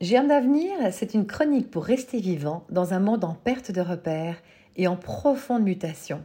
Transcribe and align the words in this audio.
Germe 0.00 0.28
d'avenir, 0.28 0.70
c'est 0.92 1.14
une 1.14 1.26
chronique 1.26 1.72
pour 1.72 1.84
rester 1.84 2.20
vivant 2.20 2.64
dans 2.70 2.94
un 2.94 3.00
monde 3.00 3.24
en 3.24 3.34
perte 3.34 3.72
de 3.72 3.80
repères 3.80 4.36
et 4.76 4.86
en 4.86 4.94
profonde 4.94 5.64
mutation. 5.64 6.22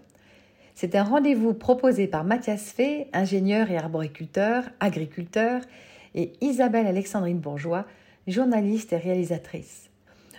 C'est 0.75 0.93
un 0.93 1.03
rendez-vous 1.03 1.55
proposé 1.55 2.05
par 2.05 2.23
Mathias 2.23 2.71
Fay, 2.71 3.07
ingénieur 3.13 3.71
et 3.71 3.77
arboriculteur, 3.77 4.65
agriculteur, 4.79 5.61
et 6.13 6.33
Isabelle 6.41 6.85
Alexandrine 6.85 7.39
Bourgeois, 7.39 7.87
journaliste 8.27 8.93
et 8.93 8.97
réalisatrice. 8.97 9.89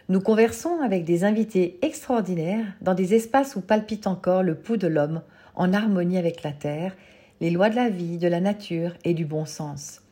Nous 0.09 0.21
conversons 0.21 0.81
avec 0.81 1.05
des 1.05 1.25
invités 1.25 1.81
extraordinaires 1.83 2.67
dans 2.83 2.95
des 2.95 3.15
espaces 3.15 3.57
où 3.57 3.61
palpite 3.61 4.07
encore 4.07 4.45
le 4.45 4.55
pouls 4.55 4.77
de 4.77 4.87
l'homme 4.87 5.23
en 5.57 5.73
harmonie 5.73 6.19
avec 6.19 6.45
la 6.45 6.53
terre, 6.53 6.95
les 7.41 7.51
lois 7.51 7.69
de 7.69 7.75
la 7.75 7.89
vie, 7.89 8.17
de 8.17 8.29
la 8.29 8.41
nature 8.41 8.93
et 9.03 9.13
du 9.13 9.25
bon 9.25 9.45
sens. 9.45 10.04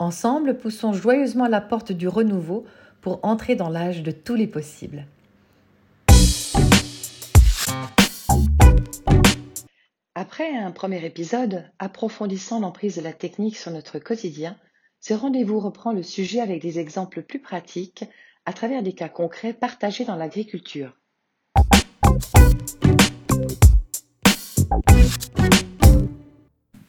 Ensemble, 0.00 0.56
poussons 0.56 0.94
joyeusement 0.94 1.46
la 1.46 1.60
porte 1.60 1.92
du 1.92 2.08
renouveau 2.08 2.64
pour 3.02 3.20
entrer 3.22 3.54
dans 3.54 3.68
l'âge 3.68 4.02
de 4.02 4.10
tous 4.10 4.34
les 4.34 4.46
possibles. 4.46 5.04
Après 10.14 10.56
un 10.56 10.70
premier 10.70 11.04
épisode 11.04 11.64
approfondissant 11.78 12.60
l'emprise 12.60 12.96
de 12.96 13.02
la 13.02 13.12
technique 13.12 13.58
sur 13.58 13.72
notre 13.72 13.98
quotidien, 13.98 14.56
ce 15.00 15.12
rendez-vous 15.12 15.60
reprend 15.60 15.92
le 15.92 16.02
sujet 16.02 16.40
avec 16.40 16.62
des 16.62 16.78
exemples 16.78 17.20
plus 17.20 17.38
pratiques 17.38 18.06
à 18.46 18.54
travers 18.54 18.82
des 18.82 18.94
cas 18.94 19.10
concrets 19.10 19.52
partagés 19.52 20.06
dans 20.06 20.16
l'agriculture. 20.16 20.96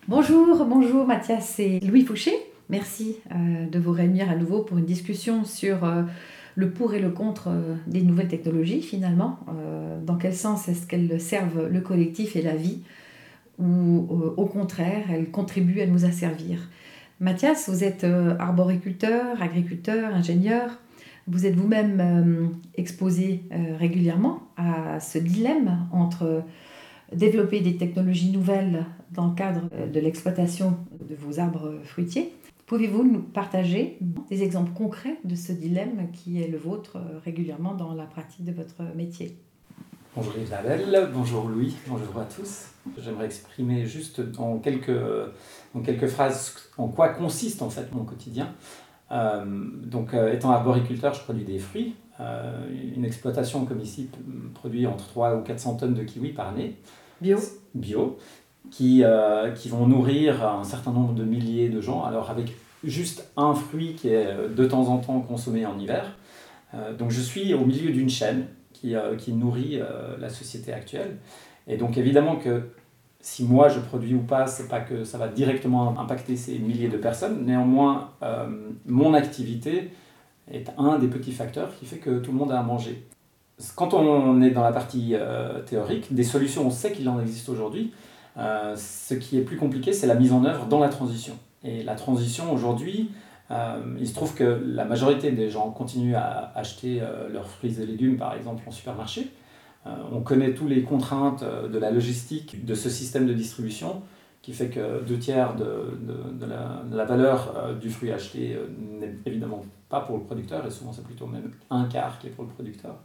Bonjour, 0.07 0.63
bonjour 0.63 1.05
Mathias 1.05 1.59
et 1.59 1.81
Louis 1.81 2.05
Fouché. 2.05 2.50
Merci 2.71 3.17
euh, 3.31 3.67
de 3.69 3.79
vous 3.79 3.91
réunir 3.91 4.31
à 4.31 4.35
nouveau 4.37 4.61
pour 4.61 4.77
une 4.77 4.85
discussion 4.85 5.43
sur 5.43 5.83
euh, 5.83 6.03
le 6.55 6.71
pour 6.71 6.93
et 6.93 7.01
le 7.01 7.09
contre 7.09 7.49
euh, 7.49 7.75
des 7.85 8.01
nouvelles 8.01 8.29
technologies 8.29 8.81
finalement. 8.81 9.39
dans 10.05 10.15
quel 10.15 10.33
sens 10.33 10.69
est-ce 10.69 10.87
qu'elles 10.87 11.19
servent 11.19 11.67
le 11.67 11.81
collectif 11.81 12.37
et 12.37 12.41
la 12.41 12.55
vie 12.55 12.79
ou 13.59 14.07
au 14.37 14.45
contraire, 14.45 15.03
elles 15.11 15.29
contribuent 15.29 15.81
à 15.81 15.85
nous 15.85 16.05
asservir? 16.05 16.69
Mathias, 17.19 17.69
vous 17.69 17.83
êtes 17.83 18.05
arboriculteur, 18.39 19.39
agriculteur, 19.39 20.15
ingénieur. 20.15 20.79
Vous 21.27 21.45
êtes 21.45 21.53
vous-même 21.55 22.51
exposé 22.75 23.43
régulièrement 23.77 24.41
à 24.57 24.99
ce 24.99 25.19
dilemme 25.19 25.85
entre 25.91 26.43
développer 27.13 27.59
des 27.59 27.75
technologies 27.75 28.31
nouvelles 28.31 28.85
dans 29.11 29.27
le 29.27 29.35
cadre 29.35 29.69
de 29.93 29.99
l'exploitation 29.99 30.77
de 31.07 31.13
vos 31.13 31.39
arbres 31.39 31.75
fruitiers 31.83 32.33
Pouvez-vous 32.71 33.03
nous 33.03 33.21
partager 33.21 33.97
des 33.99 34.43
exemples 34.43 34.71
concrets 34.71 35.17
de 35.25 35.35
ce 35.35 35.51
dilemme 35.51 36.09
qui 36.13 36.41
est 36.41 36.47
le 36.47 36.57
vôtre 36.57 36.95
euh, 36.95 37.19
régulièrement 37.21 37.73
dans 37.73 37.93
la 37.93 38.05
pratique 38.05 38.45
de 38.45 38.53
votre 38.53 38.95
métier? 38.95 39.37
Bonjour 40.15 40.33
Isabelle, 40.41 41.09
bonjour 41.13 41.49
Louis, 41.49 41.75
bonjour 41.85 42.17
à 42.17 42.23
tous. 42.23 42.67
J'aimerais 42.97 43.25
exprimer 43.25 43.85
juste 43.85 44.21
en 44.37 44.59
quelques, 44.59 44.97
en 45.75 45.81
quelques 45.81 46.07
phrases 46.07 46.55
en 46.77 46.87
quoi 46.87 47.09
consiste 47.09 47.61
en 47.61 47.69
fait 47.69 47.93
mon 47.93 48.05
quotidien. 48.05 48.53
Euh, 49.11 49.43
donc 49.83 50.13
euh, 50.13 50.31
étant 50.31 50.51
arboriculteur, 50.51 51.13
je 51.13 51.23
produis 51.23 51.43
des 51.43 51.59
fruits. 51.59 51.95
une 52.95 53.03
exploitation 53.03 53.65
comme 53.65 53.81
ici 53.81 54.09
produit 54.53 54.87
entre 54.87 55.09
3 55.09 55.35
ou 55.35 55.41
400 55.41 55.75
tonnes 55.75 55.93
de 55.93 56.03
kiwis 56.03 56.31
par 56.31 56.47
année. 56.47 56.77
Bio 57.19 57.37
Bio 57.75 58.17
qui, 58.69 59.03
euh, 59.03 59.51
qui 59.51 59.69
vont 59.69 59.87
nourrir 59.87 60.47
un 60.47 60.63
certain 60.63 60.91
nombre 60.91 61.13
de 61.13 61.23
milliers 61.23 61.69
de 61.69 61.81
gens, 61.81 62.03
alors 62.03 62.29
avec 62.29 62.55
juste 62.83 63.29
un 63.37 63.53
fruit 63.53 63.95
qui 63.95 64.09
est 64.09 64.27
euh, 64.27 64.47
de 64.47 64.65
temps 64.65 64.87
en 64.87 64.97
temps 64.97 65.19
consommé 65.21 65.65
en 65.65 65.77
hiver. 65.79 66.17
Euh, 66.73 66.93
donc 66.93 67.11
je 67.11 67.21
suis 67.21 67.53
au 67.53 67.65
milieu 67.65 67.91
d'une 67.91 68.09
chaîne 68.09 68.47
qui, 68.73 68.95
qui 69.19 69.33
nourrit 69.33 69.79
la 70.19 70.29
société 70.29 70.73
actuelle. 70.73 71.17
Et 71.67 71.77
donc 71.77 71.99
évidemment 71.99 72.37
que 72.37 72.63
si 73.19 73.43
moi 73.43 73.69
je 73.69 73.79
produis 73.79 74.15
ou 74.15 74.21
pas, 74.21 74.47
c'est 74.47 74.67
pas 74.67 74.79
que 74.79 75.03
ça 75.03 75.19
va 75.19 75.27
directement 75.27 75.99
impacter 75.99 76.35
ces 76.35 76.57
milliers 76.57 76.87
de 76.87 76.97
personnes. 76.97 77.45
Néanmoins, 77.45 78.09
mon 78.87 79.13
activité 79.13 79.91
est 80.51 80.71
un 80.79 80.97
des 80.97 81.09
petits 81.09 81.31
facteurs 81.31 81.75
qui 81.77 81.85
fait 81.85 81.97
que 81.97 82.17
tout 82.17 82.31
le 82.31 82.39
monde 82.39 82.51
a 82.51 82.59
à 82.59 82.63
manger. 82.63 83.03
Quand 83.75 83.93
on 83.93 84.41
est 84.41 84.49
dans 84.49 84.63
la 84.63 84.71
partie 84.71 85.13
théorique, 85.67 86.11
des 86.11 86.23
solutions, 86.23 86.65
on 86.65 86.71
sait 86.71 86.91
qu'il 86.91 87.07
en 87.07 87.19
existe 87.21 87.49
aujourd'hui. 87.49 87.93
Euh, 88.37 88.75
ce 88.75 89.13
qui 89.13 89.37
est 89.37 89.41
plus 89.41 89.57
compliqué, 89.57 89.93
c'est 89.93 90.07
la 90.07 90.15
mise 90.15 90.31
en 90.31 90.45
œuvre 90.45 90.65
dans 90.67 90.79
la 90.79 90.89
transition. 90.89 91.37
Et 91.63 91.83
la 91.83 91.95
transition 91.95 92.51
aujourd'hui, 92.53 93.11
euh, 93.51 93.97
il 93.99 94.07
se 94.07 94.13
trouve 94.13 94.33
que 94.33 94.61
la 94.65 94.85
majorité 94.85 95.31
des 95.31 95.49
gens 95.49 95.69
continuent 95.71 96.15
à 96.15 96.51
acheter 96.55 96.99
euh, 97.01 97.29
leurs 97.29 97.47
fruits 97.47 97.81
et 97.81 97.85
légumes, 97.85 98.17
par 98.17 98.33
exemple, 98.33 98.63
en 98.67 98.71
supermarché. 98.71 99.27
on 100.11 100.21
connaît 100.21 100.53
toutes 100.53 100.69
les 100.69 100.83
contraintes 100.83 101.43
de 101.43 101.79
la 101.79 101.89
logistique 101.91 102.65
de 102.65 102.75
ce 102.75 102.89
système 102.89 103.25
de 103.25 103.33
distribution 103.33 104.03
qui 104.43 104.53
fait 104.53 104.69
que 104.69 105.03
deux 105.03 105.17
tiers 105.19 105.55
de, 105.55 106.45
la, 106.45 106.83
de 106.89 106.97
la, 106.97 107.05
valeur 107.05 107.75
du 107.79 107.89
fruit 107.89 108.11
acheté 108.11 108.57
n'est 108.99 109.15
évidemment 109.25 109.63
pas 109.89 110.01
pour 110.01 110.17
le 110.17 110.23
producteur, 110.23 110.65
et 110.65 110.71
souvent 110.71 110.93
c'est 110.93 111.03
plutôt 111.03 111.27
même 111.27 111.51
un 111.69 111.85
quart 111.85 112.17
qui 112.19 112.27
est 112.27 112.31
pour 112.31 112.45
le 112.45 112.51
producteur. 112.51 112.95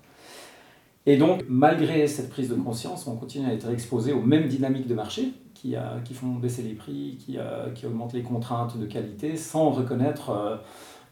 Et 1.09 1.17
donc, 1.17 1.45
malgré 1.49 2.09
cette 2.09 2.31
prise 2.31 2.49
de 2.49 2.57
conscience, 2.57 3.07
on 3.07 3.17
continue 3.17 3.47
à 3.47 3.53
être 3.53 3.71
exposé 3.71 4.13
aux 4.13 4.23
mêmes 4.23 4.49
dynamiques 4.49 4.89
de 4.89 4.95
marché 4.95 5.33
qui, 5.55 5.77
euh, 5.77 6.01
qui 6.05 6.15
font 6.15 6.35
baisser 6.35 6.63
les 6.63 6.75
prix, 6.75 7.17
qui, 7.19 7.39
euh, 7.39 7.71
qui, 7.71 7.87
augmentent 7.87 8.13
les 8.13 8.23
contraintes 8.23 8.77
de 8.77 8.87
qualité, 8.87 9.37
sans 9.37 9.71
reconnaître 9.71 10.31
euh, 10.31 10.57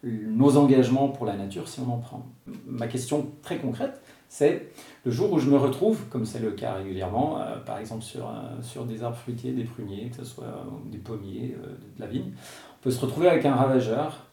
nos 0.03 0.57
engagements 0.57 1.09
pour 1.09 1.27
la 1.27 1.37
nature 1.37 1.69
si 1.69 1.79
on 1.81 1.91
en 1.93 1.99
prend. 1.99 2.27
Ma 2.67 2.89
question 2.89 3.29
très 3.43 3.59
concrète, 3.59 4.03
c'est 4.29 4.73
le 5.05 5.13
jour 5.13 5.33
où 5.33 5.39
je 5.39 5.49
me 5.49 5.57
retrouve, 5.57 6.09
comme 6.11 6.27
c'est 6.27 6.41
le 6.41 6.51
cas 6.51 6.75
régulièrement, 6.75 7.39
par 7.65 7.79
exemple 7.79 8.03
sur, 8.03 8.31
sur 8.63 8.85
des 8.85 9.03
arbres 9.03 9.17
fruitiers, 9.17 9.53
des 9.53 9.65
pruniers, 9.65 10.11
que 10.11 10.17
ce 10.17 10.25
soit 10.25 10.67
des 10.91 10.99
pommiers, 10.99 11.55
de 11.97 12.01
la 12.01 12.07
vigne, 12.07 12.33
on 12.35 12.83
peut 12.83 12.91
se 12.91 13.01
retrouver 13.01 13.29
avec 13.29 13.47
un 13.47 13.55
ravageur 13.55 14.27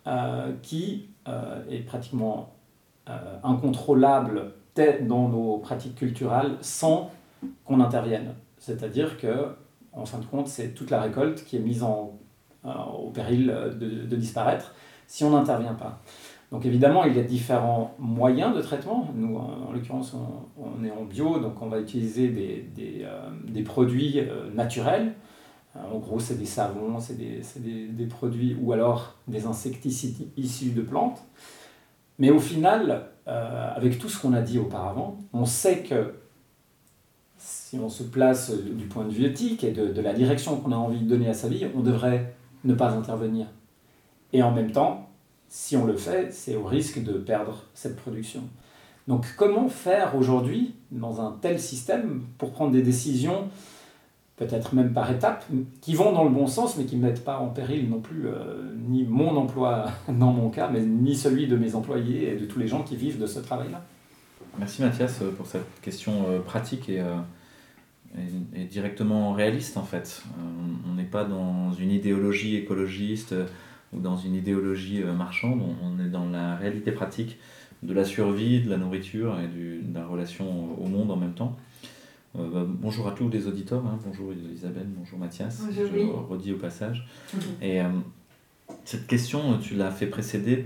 qui 0.63 1.09
est 1.69 1.85
pratiquement 1.85 2.55
incontrôlable 3.43 4.53
dans 4.75 5.29
nos 5.29 5.57
pratiques 5.57 5.95
culturelles 5.95 6.57
sans 6.61 7.11
qu'on 7.65 7.79
intervienne. 7.79 8.35
C'est-à-dire 8.57 9.17
que, 9.17 9.55
en 9.91 10.05
fin 10.05 10.19
de 10.19 10.25
compte, 10.25 10.47
c'est 10.47 10.73
toute 10.73 10.89
la 10.89 11.01
récolte 11.01 11.43
qui 11.43 11.57
est 11.57 11.59
mise 11.59 11.83
en, 11.83 12.19
euh, 12.65 12.69
au 12.97 13.09
péril 13.09 13.47
de, 13.47 14.05
de 14.05 14.15
disparaître 14.15 14.73
si 15.07 15.23
on 15.23 15.31
n'intervient 15.31 15.73
pas. 15.73 15.99
Donc 16.51 16.65
évidemment, 16.65 17.05
il 17.05 17.15
y 17.15 17.19
a 17.19 17.23
différents 17.23 17.95
moyens 17.97 18.55
de 18.55 18.61
traitement. 18.61 19.07
Nous, 19.15 19.37
en, 19.37 19.71
l'occurrence, 19.71 20.15
on, 20.57 20.83
est 20.83 20.91
en 20.91 21.05
bio, 21.05 21.39
donc 21.39 21.61
on 21.61 21.67
va 21.67 21.79
utiliser 21.79 22.27
des, 22.27 22.69
des, 22.75 23.05
euh, 23.05 23.63
produits 23.63 24.19
euh, 24.19 24.51
naturels. 24.53 25.13
en 25.75 25.97
gros, 25.99 26.19
c'est 26.19 26.37
des 26.37 26.45
savons, 26.45 26.99
c'est 26.99 27.17
des, 27.17 27.41
des, 27.87 28.05
produits 28.05 28.57
ou 28.61 28.73
alors 28.73 29.15
des 29.27 29.45
insecticides 29.45 30.27
issus 30.35 30.71
de 30.71 30.81
plantes. 30.81 31.23
Mais 32.19 32.29
au 32.29 32.39
final, 32.39 33.07
euh, 33.27 33.69
avec 33.75 33.99
tout 33.99 34.09
ce 34.09 34.19
qu'on 34.19 34.33
a 34.33 34.41
dit 34.41 34.59
auparavant, 34.59 35.19
on 35.33 35.45
sait 35.45 35.83
que 35.83 36.15
si 37.37 37.77
on 37.79 37.89
se 37.89 38.03
place 38.03 38.51
du 38.51 38.85
point 38.85 39.05
de 39.05 39.11
vue 39.11 39.25
éthique 39.25 39.63
et 39.63 39.71
de, 39.71 40.01
la 40.01 40.13
direction 40.13 40.57
qu'on 40.57 40.71
a 40.71 40.75
envie 40.75 41.01
de 41.01 41.09
donner 41.09 41.29
à 41.29 41.33
sa 41.33 41.47
vie, 41.47 41.65
on 41.75 41.81
devrait 41.81 42.33
ne 42.63 42.73
pas 42.73 42.91
intervenir. 42.91 43.47
Et 44.33 44.43
en 44.43 44.51
même 44.51 44.71
temps, 44.71 45.09
si 45.47 45.75
on 45.75 45.85
le 45.85 45.95
fait, 45.95 46.31
c'est 46.31 46.55
au 46.55 46.63
risque 46.63 47.03
de 47.03 47.13
perdre 47.13 47.65
cette 47.73 47.95
production. 47.95 48.43
Donc 49.07 49.25
comment 49.37 49.67
faire 49.69 50.15
aujourd'hui, 50.15 50.75
dans 50.91 51.21
un 51.21 51.37
tel 51.41 51.59
système, 51.59 52.23
pour 52.37 52.51
prendre 52.51 52.71
des 52.71 52.83
décisions 52.83 53.49
peut-être 54.41 54.73
même 54.73 54.91
par 54.91 55.11
étapes, 55.11 55.45
qui 55.81 55.93
vont 55.93 56.13
dans 56.13 56.23
le 56.23 56.31
bon 56.31 56.47
sens, 56.47 56.75
mais 56.75 56.85
qui 56.85 56.95
ne 56.95 57.03
mettent 57.03 57.23
pas 57.23 57.37
en 57.37 57.49
péril 57.49 57.87
non 57.87 57.99
plus 57.99 58.25
euh, 58.25 58.73
ni 58.89 59.03
mon 59.03 59.35
emploi 59.37 59.85
dans 60.09 60.31
mon 60.31 60.49
cas, 60.49 60.67
mais 60.67 60.81
ni 60.81 61.15
celui 61.15 61.47
de 61.47 61.55
mes 61.55 61.75
employés 61.75 62.33
et 62.33 62.35
de 62.35 62.45
tous 62.45 62.57
les 62.57 62.67
gens 62.67 62.81
qui 62.81 62.95
vivent 62.95 63.19
de 63.19 63.27
ce 63.27 63.39
travail-là. 63.39 63.85
Merci 64.57 64.81
Mathias 64.81 65.21
euh, 65.21 65.31
pour 65.31 65.45
cette 65.45 65.79
question 65.81 66.25
euh, 66.27 66.39
pratique 66.39 66.89
et, 66.89 67.03
et, 68.55 68.65
directement 68.65 69.31
réaliste 69.31 69.77
en 69.77 69.83
fait. 69.83 70.23
on 70.89 70.95
n'est 70.95 71.03
pas 71.03 71.23
dans 71.23 71.71
une 71.73 71.91
idéologie 71.91 72.55
écologiste 72.55 73.35
ou 73.93 73.99
dans 73.99 74.17
une 74.17 74.33
idéologie 74.33 75.03
marchande, 75.03 75.61
on, 75.83 76.03
est 76.03 76.09
dans 76.09 76.25
la 76.25 76.55
réalité 76.55 76.91
pratique 76.91 77.37
de 77.83 77.93
la 77.93 78.03
survie, 78.03 78.61
de 78.61 78.69
la 78.69 78.77
nourriture 78.77 79.39
et 79.39 79.47
de 79.47 79.93
la 79.93 80.05
relation 80.05 80.77
au 80.81 80.87
monde 80.87 81.11
en 81.11 81.15
même 81.15 81.33
temps. 81.33 81.55
Euh, 82.37 82.49
bah, 82.49 82.65
bonjour 82.65 83.07
à 83.07 83.11
tous 83.11 83.27
les 83.29 83.47
auditeurs, 83.47 83.85
hein. 83.85 83.99
bonjour 84.05 84.31
Isabelle, 84.33 84.87
bonjour 84.87 85.19
Mathias, 85.19 85.63
je 85.69 85.83
redis 85.83 86.53
au 86.53 86.57
passage. 86.57 87.05
Et 87.61 87.81
euh, 87.81 87.89
cette 88.85 89.05
question, 89.05 89.57
tu 89.57 89.75
l'as 89.75 89.91
fait 89.91 90.07
précéder 90.07 90.65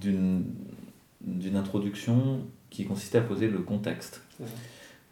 d'une 0.00 0.46
introduction 1.56 2.40
qui 2.70 2.86
consistait 2.86 3.18
à 3.18 3.22
poser 3.22 3.48
le 3.48 3.58
contexte. 3.58 4.22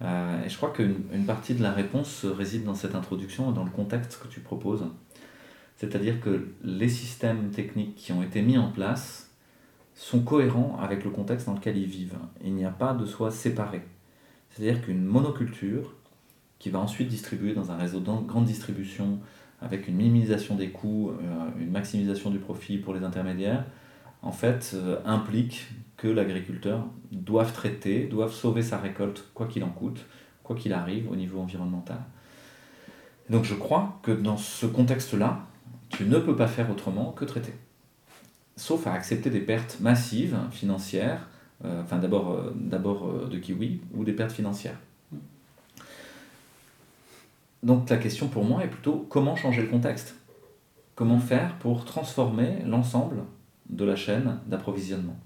Euh, 0.00 0.44
et 0.44 0.48
je 0.48 0.56
crois 0.56 0.70
qu'une 0.70 1.26
partie 1.26 1.54
de 1.54 1.62
la 1.62 1.72
réponse 1.72 2.24
réside 2.24 2.64
dans 2.64 2.74
cette 2.74 2.94
introduction 2.94 3.50
et 3.50 3.54
dans 3.54 3.64
le 3.64 3.70
contexte 3.70 4.18
que 4.22 4.28
tu 4.28 4.40
proposes. 4.40 4.86
C'est-à-dire 5.76 6.20
que 6.20 6.48
les 6.64 6.88
systèmes 6.88 7.50
techniques 7.50 7.96
qui 7.96 8.12
ont 8.12 8.22
été 8.22 8.40
mis 8.40 8.56
en 8.56 8.70
place 8.70 9.30
sont 9.94 10.20
cohérents 10.20 10.78
avec 10.80 11.04
le 11.04 11.10
contexte 11.10 11.46
dans 11.46 11.54
lequel 11.54 11.76
ils 11.76 11.86
vivent. 11.86 12.18
Il 12.42 12.54
n'y 12.54 12.64
a 12.64 12.70
pas 12.70 12.94
de 12.94 13.04
soi 13.04 13.30
séparé. 13.30 13.82
C'est-à-dire 14.52 14.82
qu'une 14.84 15.04
monoculture 15.04 15.94
qui 16.58 16.70
va 16.70 16.78
ensuite 16.78 17.08
distribuer 17.08 17.54
dans 17.54 17.72
un 17.72 17.76
réseau 17.76 18.00
de 18.00 18.10
grande 18.26 18.44
distribution 18.44 19.18
avec 19.60 19.88
une 19.88 19.96
minimisation 19.96 20.54
des 20.54 20.70
coûts, 20.70 21.10
euh, 21.10 21.48
une 21.60 21.70
maximisation 21.70 22.30
du 22.30 22.38
profit 22.38 22.78
pour 22.78 22.94
les 22.94 23.04
intermédiaires, 23.04 23.64
en 24.22 24.32
fait, 24.32 24.72
euh, 24.74 24.98
implique 25.04 25.68
que 25.96 26.08
l'agriculteur 26.08 26.86
doive 27.10 27.52
traiter, 27.52 28.06
doive 28.06 28.32
sauver 28.32 28.62
sa 28.62 28.78
récolte, 28.78 29.24
quoi 29.34 29.46
qu'il 29.46 29.64
en 29.64 29.70
coûte, 29.70 30.04
quoi 30.42 30.56
qu'il 30.56 30.72
arrive 30.72 31.10
au 31.10 31.16
niveau 31.16 31.40
environnemental. 31.40 31.98
Donc 33.30 33.44
je 33.44 33.54
crois 33.54 33.98
que 34.02 34.12
dans 34.12 34.36
ce 34.36 34.66
contexte-là, 34.66 35.46
tu 35.88 36.04
ne 36.04 36.18
peux 36.18 36.36
pas 36.36 36.48
faire 36.48 36.70
autrement 36.70 37.12
que 37.12 37.24
traiter. 37.24 37.54
Sauf 38.56 38.86
à 38.86 38.92
accepter 38.92 39.30
des 39.30 39.40
pertes 39.40 39.78
massives 39.80 40.36
financières, 40.50 41.28
enfin 41.64 41.98
d'abord, 41.98 42.52
d'abord 42.54 43.28
de 43.28 43.38
kiwi, 43.38 43.80
ou 43.94 44.04
des 44.04 44.12
pertes 44.12 44.32
financières. 44.32 44.78
Donc 47.62 47.88
la 47.88 47.96
question 47.96 48.26
pour 48.28 48.44
moi 48.44 48.64
est 48.64 48.68
plutôt 48.68 49.06
comment 49.08 49.36
changer 49.36 49.62
le 49.62 49.68
contexte? 49.68 50.16
Comment 50.96 51.20
faire 51.20 51.54
pour 51.58 51.84
transformer 51.84 52.58
l'ensemble 52.66 53.22
de 53.70 53.84
la 53.84 53.96
chaîne 53.96 54.38
d'approvisionnement? 54.46 55.16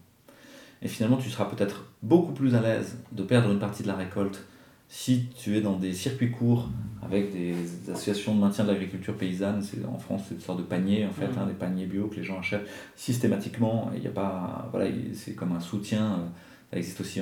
Et 0.82 0.88
finalement, 0.88 1.16
tu 1.16 1.30
seras 1.30 1.46
peut-être 1.46 1.86
beaucoup 2.02 2.32
plus 2.32 2.54
à 2.54 2.60
l'aise 2.60 2.98
de 3.12 3.22
perdre 3.22 3.50
une 3.50 3.58
partie 3.58 3.82
de 3.82 3.88
la 3.88 3.94
récolte 3.94 4.44
si 4.88 5.26
tu 5.36 5.56
es 5.56 5.60
dans 5.60 5.76
des 5.76 5.92
circuits 5.92 6.30
courts 6.30 6.68
avec 7.02 7.32
des 7.32 7.54
associations 7.90 8.34
de 8.34 8.40
maintien 8.40 8.64
de 8.64 8.70
l'agriculture 8.70 9.16
paysanne, 9.16 9.62
en 9.88 9.98
France 9.98 10.22
c'est 10.28 10.34
une 10.34 10.40
sorte 10.40 10.58
de 10.58 10.64
panier 10.64 11.06
en 11.06 11.12
fait, 11.12 11.26
mmh. 11.28 11.38
hein, 11.38 11.46
des 11.46 11.54
paniers 11.54 11.86
bio 11.86 12.08
que 12.08 12.16
les 12.16 12.24
gens 12.24 12.38
achètent 12.38 12.66
systématiquement. 12.96 13.90
Il 13.96 14.02
y 14.02 14.06
a 14.08 14.10
pas, 14.10 14.68
voilà, 14.72 14.90
c'est 15.12 15.34
comme 15.34 15.52
un 15.52 15.60
soutien. 15.60 16.04
Euh, 16.04 16.26
ça 16.72 16.78
existe 16.78 17.00
aussi 17.00 17.20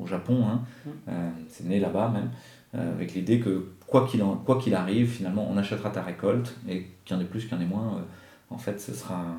au 0.00 0.06
Japon, 0.06 0.44
hein. 0.46 0.62
mmh. 0.84 0.90
euh, 1.08 1.30
c'est 1.48 1.66
né 1.66 1.78
là-bas 1.78 2.08
même. 2.08 2.30
Euh, 2.74 2.92
avec 2.92 3.14
l'idée 3.14 3.38
que 3.38 3.68
quoi 3.86 4.04
qu'il 4.04 4.20
quoi 4.44 4.58
qu'il 4.58 4.74
arrive, 4.74 5.08
finalement, 5.08 5.48
on 5.48 5.56
achètera 5.56 5.90
ta 5.90 6.02
récolte, 6.02 6.56
et 6.68 6.88
qu'il 7.04 7.16
y 7.16 7.18
en 7.18 7.22
ait 7.22 7.26
plus, 7.26 7.44
qu'il 7.44 7.52
y 7.52 7.54
en 7.54 7.60
ait 7.60 7.66
moins, 7.66 8.04
en 8.50 8.58
fait, 8.58 8.80
ce 8.80 8.92
sera... 8.92 9.36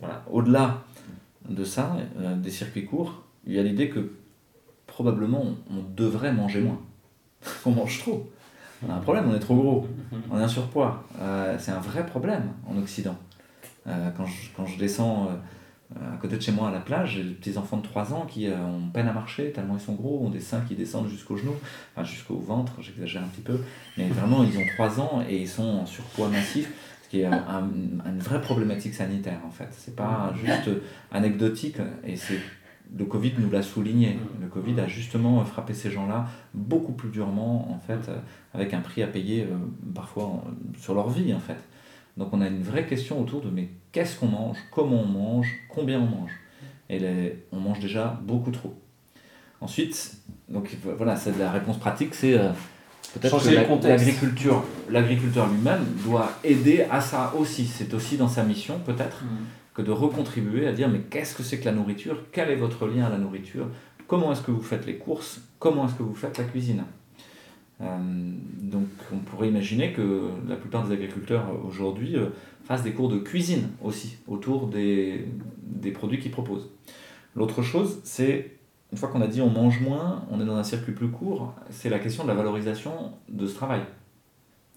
Voilà. 0.00 0.24
Au-delà 0.28 0.82
de 1.48 1.62
ça, 1.62 1.96
des 2.42 2.50
circuits 2.50 2.84
courts, 2.84 3.22
il 3.46 3.52
y 3.52 3.60
a 3.60 3.62
l'idée 3.62 3.88
que 3.88 4.10
probablement 4.86 5.44
on, 5.70 5.82
devrait 5.94 6.32
manger 6.32 6.60
moins. 6.60 6.80
on 7.66 7.70
mange 7.70 8.00
trop. 8.00 8.30
On 8.86 8.90
a 8.90 8.94
un 8.94 9.00
problème, 9.00 9.26
on 9.30 9.34
est 9.34 9.40
trop 9.40 9.56
gros, 9.56 9.88
on 10.30 10.38
est 10.38 10.42
un 10.42 10.48
surpoids. 10.48 11.04
c'est 11.58 11.70
un 11.70 11.80
vrai 11.80 12.04
problème 12.04 12.52
en 12.68 12.76
Occident. 12.76 13.16
quand, 13.86 14.26
je, 14.26 14.50
quand 14.54 14.66
je 14.66 14.78
descends 14.78 15.30
à 15.94 16.16
côté 16.16 16.36
de 16.36 16.42
chez 16.42 16.52
moi 16.52 16.68
à 16.68 16.72
la 16.72 16.80
plage, 16.80 17.14
j'ai 17.14 17.22
des 17.22 17.34
petits 17.34 17.56
enfants 17.56 17.76
de 17.76 17.82
3 17.82 18.14
ans 18.14 18.26
qui 18.26 18.48
euh, 18.48 18.56
ont 18.56 18.88
peine 18.92 19.06
à 19.06 19.12
marcher 19.12 19.52
tellement 19.52 19.76
ils 19.76 19.80
sont 19.80 19.94
gros, 19.94 20.24
ont 20.24 20.30
des 20.30 20.40
seins 20.40 20.62
qui 20.66 20.74
descendent 20.74 21.08
jusqu'au 21.08 21.36
genou, 21.36 21.52
enfin 21.94 22.04
jusqu'au 22.04 22.36
ventre, 22.36 22.72
j'exagère 22.80 23.22
un 23.22 23.28
petit 23.28 23.42
peu, 23.42 23.60
mais 23.96 24.08
vraiment 24.08 24.42
ils 24.42 24.58
ont 24.58 24.64
3 24.74 25.00
ans 25.00 25.22
et 25.28 25.42
ils 25.42 25.48
sont 25.48 25.62
en 25.62 25.86
surpoids 25.86 26.28
massif, 26.28 26.70
ce 27.04 27.08
qui 27.08 27.20
est 27.20 27.26
une 27.26 28.18
vraie 28.18 28.40
problématique 28.40 28.94
sanitaire 28.94 29.38
en 29.46 29.50
fait. 29.50 29.68
C'est 29.70 29.94
pas 29.94 30.34
juste 30.42 30.70
anecdotique 31.12 31.76
et 32.04 32.16
c'est 32.16 32.40
le 32.96 33.04
Covid 33.04 33.32
nous 33.38 33.50
l'a 33.50 33.62
souligné. 33.62 34.18
Le 34.40 34.46
Covid 34.46 34.78
a 34.80 34.86
justement 34.86 35.44
frappé 35.44 35.74
ces 35.74 35.90
gens-là 35.90 36.26
beaucoup 36.52 36.92
plus 36.92 37.10
durement 37.10 37.70
en 37.72 37.78
fait, 37.78 38.10
avec 38.52 38.74
un 38.74 38.80
prix 38.80 39.02
à 39.02 39.06
payer 39.06 39.42
euh, 39.42 39.56
parfois 39.94 40.44
sur 40.78 40.94
leur 40.94 41.08
vie 41.08 41.32
en 41.34 41.40
fait. 41.40 41.58
Donc 42.16 42.28
on 42.32 42.40
a 42.40 42.46
une 42.46 42.62
vraie 42.62 42.86
question 42.86 43.20
autour 43.20 43.40
de 43.40 43.50
mais 43.50 43.68
qu'est-ce 43.92 44.18
qu'on 44.18 44.28
mange, 44.28 44.58
comment 44.70 45.00
on 45.02 45.06
mange, 45.06 45.48
combien 45.68 45.98
on 46.00 46.06
mange? 46.06 46.32
Et 46.90 47.00
on 47.50 47.58
mange 47.58 47.80
déjà 47.80 48.20
beaucoup 48.22 48.50
trop. 48.50 48.74
Ensuite, 49.60 50.18
donc 50.48 50.76
voilà, 50.96 51.16
c'est 51.16 51.36
la 51.38 51.50
réponse 51.50 51.78
pratique, 51.78 52.14
c'est 52.14 52.34
euh, 52.34 52.50
peut-être 53.14 53.42
que 53.42 53.88
l'agriculture, 53.88 54.62
l'agriculteur 54.90 55.48
lui-même 55.48 55.84
doit 56.04 56.30
aider 56.44 56.84
à 56.90 57.00
ça 57.00 57.32
aussi. 57.36 57.64
C'est 57.64 57.94
aussi 57.94 58.16
dans 58.16 58.28
sa 58.28 58.44
mission 58.44 58.78
peut-être 58.84 59.24
mm. 59.24 59.28
Que 59.74 59.82
de 59.82 59.90
recontribuer 59.90 60.66
à 60.66 60.72
dire 60.72 60.88
mais 60.88 61.00
qu'est-ce 61.00 61.34
que 61.34 61.42
c'est 61.42 61.58
que 61.58 61.64
la 61.64 61.72
nourriture, 61.72 62.24
quel 62.32 62.50
est 62.50 62.56
votre 62.56 62.86
lien 62.86 63.04
à 63.04 63.10
la 63.10 63.18
nourriture, 63.18 63.68
comment 64.06 64.32
est-ce 64.32 64.42
que 64.42 64.52
vous 64.52 64.62
faites 64.62 64.86
les 64.86 64.96
courses, 64.96 65.42
comment 65.58 65.86
est-ce 65.86 65.94
que 65.94 66.02
vous 66.02 66.14
faites 66.14 66.38
la 66.38 66.44
cuisine? 66.44 66.84
Euh, 67.80 67.86
donc 68.60 68.86
on 69.12 69.18
pourrait 69.18 69.48
imaginer 69.48 69.92
que 69.92 70.30
la 70.48 70.54
plupart 70.54 70.86
des 70.86 70.94
agriculteurs 70.94 71.46
aujourd'hui 71.66 72.16
euh, 72.16 72.28
fassent 72.64 72.84
des 72.84 72.92
cours 72.92 73.08
de 73.08 73.18
cuisine 73.18 73.70
aussi 73.82 74.16
autour 74.28 74.68
des, 74.68 75.26
des 75.62 75.90
produits 75.90 76.20
qu'ils 76.20 76.30
proposent. 76.30 76.70
L'autre 77.34 77.62
chose, 77.62 78.00
c'est, 78.04 78.52
une 78.92 78.98
fois 78.98 79.08
qu'on 79.08 79.20
a 79.20 79.26
dit 79.26 79.40
on 79.40 79.50
mange 79.50 79.80
moins, 79.80 80.24
on 80.30 80.40
est 80.40 80.44
dans 80.44 80.56
un 80.56 80.62
circuit 80.62 80.92
plus 80.92 81.08
court, 81.08 81.52
c'est 81.70 81.88
la 81.88 81.98
question 81.98 82.22
de 82.22 82.28
la 82.28 82.34
valorisation 82.34 83.12
de 83.28 83.44
ce 83.44 83.54
travail. 83.54 83.82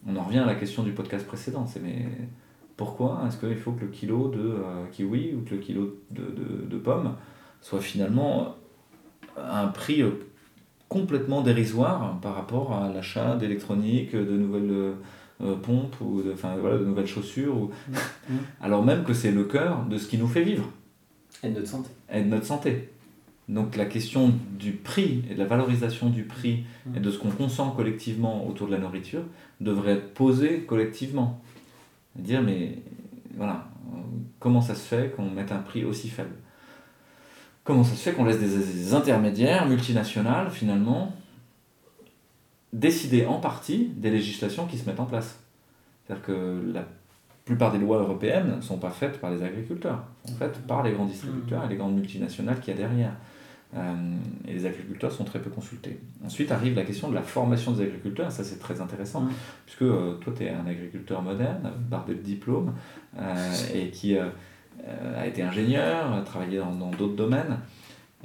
On 0.08 0.16
en 0.16 0.24
revient 0.24 0.40
à 0.40 0.46
la 0.46 0.56
question 0.56 0.82
du 0.82 0.92
podcast 0.92 1.26
précédent, 1.28 1.68
c'est 1.68 1.82
mais 1.82 2.08
pourquoi 2.78 3.24
est-ce 3.28 3.38
qu'il 3.38 3.58
faut 3.58 3.72
que 3.72 3.82
le 3.82 3.92
kilo 3.92 4.30
de 4.30 4.40
euh, 4.40 4.86
kiwi 4.92 5.34
ou 5.34 5.42
que 5.42 5.56
le 5.56 5.62
kilo 5.62 5.98
de, 6.12 6.22
de, 6.22 6.66
de 6.70 6.78
pommes 6.78 7.16
soit 7.62 7.82
finalement 7.82 8.56
à 9.36 9.64
un 9.64 9.68
prix 9.68 10.04
complètement 10.90 11.42
dérisoire 11.42 12.20
par 12.22 12.36
rapport 12.36 12.74
à 12.74 12.90
l'achat 12.90 13.36
d'électronique, 13.36 14.16
de 14.16 14.38
nouvelles 14.38 14.94
euh, 15.42 15.56
pompes 15.56 15.96
ou 16.02 16.22
de, 16.22 16.32
enfin, 16.34 16.56
voilà, 16.60 16.78
de 16.78 16.86
nouvelles 16.86 17.08
chaussures, 17.08 17.56
ou... 17.56 17.66
Mm. 17.90 17.94
Mm. 18.30 18.36
alors 18.62 18.84
même 18.84 19.06
que 19.06 19.14
c'est 19.14 19.32
le 19.32 19.46
cœur 19.46 19.86
de 19.86 19.98
ce 19.98 20.06
qui 20.06 20.18
nous 20.18 20.28
fait 20.28 20.44
vivre. 20.44 20.70
Et 21.44 21.48
de 21.48 21.56
notre 21.56 21.70
santé. 21.70 21.90
Et 22.12 22.22
de 22.22 22.28
notre 22.28 22.46
santé. 22.46 22.90
Donc 23.48 23.78
la 23.78 23.86
question 23.86 24.34
du 24.60 24.74
prix 24.74 25.24
et 25.30 25.34
de 25.34 25.40
la 25.40 25.46
valorisation 25.46 26.10
du 26.10 26.24
prix 26.24 26.66
mm. 26.86 26.98
et 26.98 27.00
de 27.00 27.10
ce 27.10 27.20
qu'on 27.20 27.30
consomme 27.30 27.74
collectivement 27.74 28.46
autour 28.46 28.68
de 28.68 28.74
la 28.74 28.80
nourriture 28.80 29.22
devrait 29.62 29.94
être 29.94 30.14
posée 30.14 30.66
collectivement. 30.68 31.42
Dire 32.18 32.42
mais 32.42 32.80
voilà, 33.36 33.68
comment 34.40 34.62
ça 34.62 34.76
se 34.76 34.82
fait 34.82 35.16
qu'on 35.16 35.30
mette 35.30 35.52
un 35.52 35.60
prix 35.60 35.86
aussi 35.86 36.10
faible? 36.10 36.36
Comment 37.64 37.84
ça 37.84 37.96
se 37.96 38.02
fait 38.02 38.14
qu'on 38.14 38.26
laisse 38.26 38.40
des, 38.40 38.94
intermédiaires 38.94 39.68
multinationales, 39.68 40.50
finalement, 40.50 41.14
décider 42.72 43.26
en 43.26 43.40
partie 43.40 43.92
des 43.96 44.10
législations 44.10 44.66
qui 44.68 44.78
se 44.78 44.90
mettent 44.90 45.00
en 45.00 45.06
place? 45.06 45.40
C'est-à-dire 46.06 46.26
que 46.26 46.72
la 46.74 46.86
plupart 47.44 47.72
des 47.72 47.78
lois 47.78 48.00
européennes 48.00 48.56
ne 48.58 48.62
sont 48.62 48.78
pas 48.78 48.90
faites 48.90 49.20
par 49.20 49.32
les 49.32 49.44
agriculteurs, 49.44 50.04
sont 50.26 50.36
faites 50.36 50.60
par 50.66 50.84
les 50.84 50.94
grands 50.94 51.06
distributeurs 51.06 51.66
et 51.66 51.68
les 51.70 51.76
grandes 51.76 51.96
multinationales 51.96 52.60
qu'il 52.60 52.74
y 52.74 52.78
a 52.78 52.88
derrière. 52.88 53.14
Euh, 53.76 54.16
et 54.48 54.54
les 54.54 54.66
agriculteurs 54.66 55.12
sont 55.12 55.26
très 55.26 55.40
peu 55.40 55.50
consultés. 55.50 56.00
Ensuite 56.26 56.52
arrive 56.52 56.76
la 56.76 56.84
question 56.84 57.10
de 57.10 57.16
la 57.16 57.22
formation 57.22 57.74
des 57.74 57.84
agriculteurs, 57.84 58.32
ça 58.32 58.44
c'est 58.44 58.60
très 58.60 58.80
intéressant, 58.80 59.28
puisque 59.66 59.82
euh, 59.82 60.14
toi 60.16 60.34
tu 60.36 60.46
es 60.46 60.50
un 60.50 60.66
agriculteur 60.66 61.22
moderne, 61.22 61.74
bardé 61.90 62.16
de 62.16 62.22
diplôme, 62.22 62.74
euh, 63.20 63.54
et 63.74 63.90
qui 63.90 64.18
a 64.18 65.28
été 65.28 65.42
ingénieur, 65.42 66.14
a 66.14 66.22
travaillé 66.22 66.60
dans 66.60 66.92
d'autres 66.92 67.16
domaines. 67.16 67.60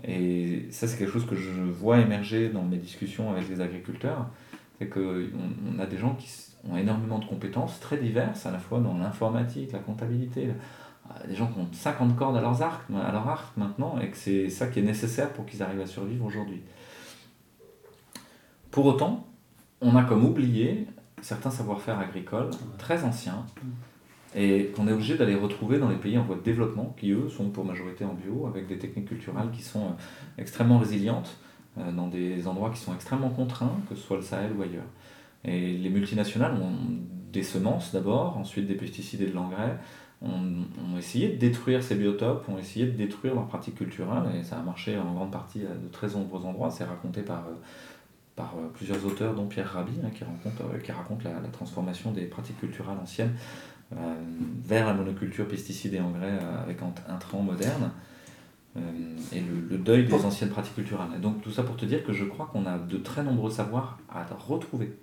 Et 0.05 0.67
ça, 0.71 0.87
c'est 0.87 0.99
quelque 0.99 1.13
chose 1.13 1.27
que 1.27 1.37
je 1.37 1.51
vois 1.51 1.99
émerger 1.99 2.49
dans 2.49 2.63
mes 2.63 2.77
discussions 2.77 3.31
avec 3.31 3.49
les 3.49 3.61
agriculteurs. 3.61 4.29
C'est 4.79 4.87
qu'on 4.89 5.25
on 5.75 5.79
a 5.79 5.87
des 5.87 5.99
gens 5.99 6.15
qui 6.15 6.29
ont 6.71 6.77
énormément 6.77 7.19
de 7.19 7.25
compétences 7.25 7.81
très 7.81 7.97
diverses, 7.97 8.47
à 8.47 8.51
la 8.51 8.59
fois 8.59 8.81
dans 8.81 8.97
l'informatique, 8.99 9.73
la 9.73 9.79
comptabilité. 9.79 10.49
Euh, 11.11 11.27
des 11.27 11.35
gens 11.35 11.49
qui 11.49 11.59
ont 11.59 11.69
50 11.73 12.17
cordes 12.17 12.37
à, 12.37 12.41
leurs 12.41 12.63
arcs, 12.63 12.85
à 12.91 13.13
leur 13.13 13.29
arc 13.29 13.57
maintenant, 13.57 13.99
et 14.01 14.09
que 14.11 14.17
c'est 14.17 14.49
ça 14.49 14.67
qui 14.69 14.79
est 14.79 14.83
nécessaire 14.83 15.33
pour 15.33 15.47
qu'ils 15.47 15.63
arrivent 15.63 15.81
à 15.81 15.87
survivre 15.87 16.25
aujourd'hui. 16.25 16.63
Pour 18.71 18.87
autant, 18.87 19.27
on 19.81 19.97
a 19.97 20.05
comme 20.05 20.25
oublié 20.25 20.87
certains 21.21 21.51
savoir-faire 21.51 21.99
agricoles 21.99 22.51
très 22.79 23.05
anciens 23.05 23.45
et 24.35 24.73
qu'on 24.75 24.89
est 24.89 24.93
obligé 24.93 25.17
d'aller 25.17 25.35
retrouver 25.35 25.79
dans 25.79 25.89
les 25.89 25.97
pays 25.97 26.17
en 26.17 26.23
voie 26.23 26.37
de 26.37 26.41
développement, 26.41 26.95
qui 26.99 27.11
eux 27.11 27.29
sont 27.29 27.51
pour 27.51 27.65
majorité 27.65 28.05
en 28.05 28.15
bio, 28.15 28.47
avec 28.47 28.67
des 28.67 28.79
techniques 28.79 29.09
culturelles 29.09 29.51
qui 29.53 29.63
sont 29.63 29.85
euh, 29.85 30.39
extrêmement 30.39 30.79
résilientes, 30.79 31.37
euh, 31.79 31.93
dans 31.93 32.09
des 32.09 32.47
endroits 32.47 32.71
qui 32.71 32.81
sont 32.81 32.95
extrêmement 32.95 33.29
contraints, 33.29 33.77
que 33.89 33.95
ce 33.95 34.03
soit 34.03 34.17
le 34.17 34.23
Sahel 34.23 34.53
ou 34.57 34.63
ailleurs. 34.63 34.89
Et 35.45 35.77
les 35.77 35.91
multinationales 35.91 36.55
ont 36.55 36.73
des 37.33 37.43
semences 37.43 37.93
d'abord, 37.93 38.39
ensuite 38.39 38.67
des 38.67 38.75
pesticides 38.75 39.21
et 39.21 39.27
de 39.27 39.35
l'engrais, 39.35 39.79
ont, 40.23 40.97
essayé 40.99 41.29
de 41.29 41.37
détruire 41.37 41.83
ces 41.83 41.95
biotopes, 41.95 42.49
ont 42.49 42.59
essayé 42.59 42.87
de 42.87 42.93
détruire 42.93 43.35
leurs 43.35 43.47
pratiques 43.47 43.77
culturelles, 43.77 44.23
et 44.39 44.45
ça 44.45 44.59
a 44.59 44.63
marché 44.63 44.97
en 44.97 45.13
grande 45.15 45.33
partie 45.33 45.63
à 45.63 45.75
de 45.75 45.89
très 45.91 46.09
nombreux 46.09 46.45
endroits, 46.45 46.71
c'est 46.71 46.85
raconté 46.85 47.23
par... 47.23 47.47
Euh, 47.47 47.55
par 48.35 48.55
plusieurs 48.73 49.05
auteurs, 49.05 49.35
dont 49.35 49.45
Pierre 49.45 49.71
Rabhi, 49.71 49.93
hein, 50.03 50.09
qui, 50.09 50.25
raconte, 50.25 50.83
qui 50.83 50.91
raconte 50.91 51.23
la, 51.23 51.33
la, 51.33 51.49
transformation 51.49 52.13
des 52.13 52.23
pratiques 52.23 52.59
culturelles 52.59 52.97
anciennes 52.97 53.35
euh, 53.97 54.15
vers 54.65 54.87
la 54.87 54.95
monoculture 54.95 55.47
pesticides 55.47 55.93
et 55.95 56.01
engrais 56.01 56.39
euh, 56.41 56.63
avec 56.63 56.79
un 56.83 57.17
train 57.17 57.43
moderne 57.43 57.91
euh, 58.77 58.81
et 59.33 59.41
le, 59.41 59.77
deuil 59.77 60.07
des 60.07 60.25
anciennes 60.25 60.49
pratiques 60.49 60.77
culturelles. 60.77 61.21
donc 61.21 61.43
tout 61.43 61.51
ça 61.51 61.63
pour 61.63 61.77
te 61.77 61.85
dire 61.85 62.03
que 62.03 62.13
je 62.13 62.25
crois 62.25 62.47
qu'on 62.47 62.65
a 62.65 62.79
de 62.79 62.97
très 62.97 63.23
nombreux 63.23 63.51
savoirs 63.51 63.99
à 64.09 64.25
retrouver. 64.25 64.97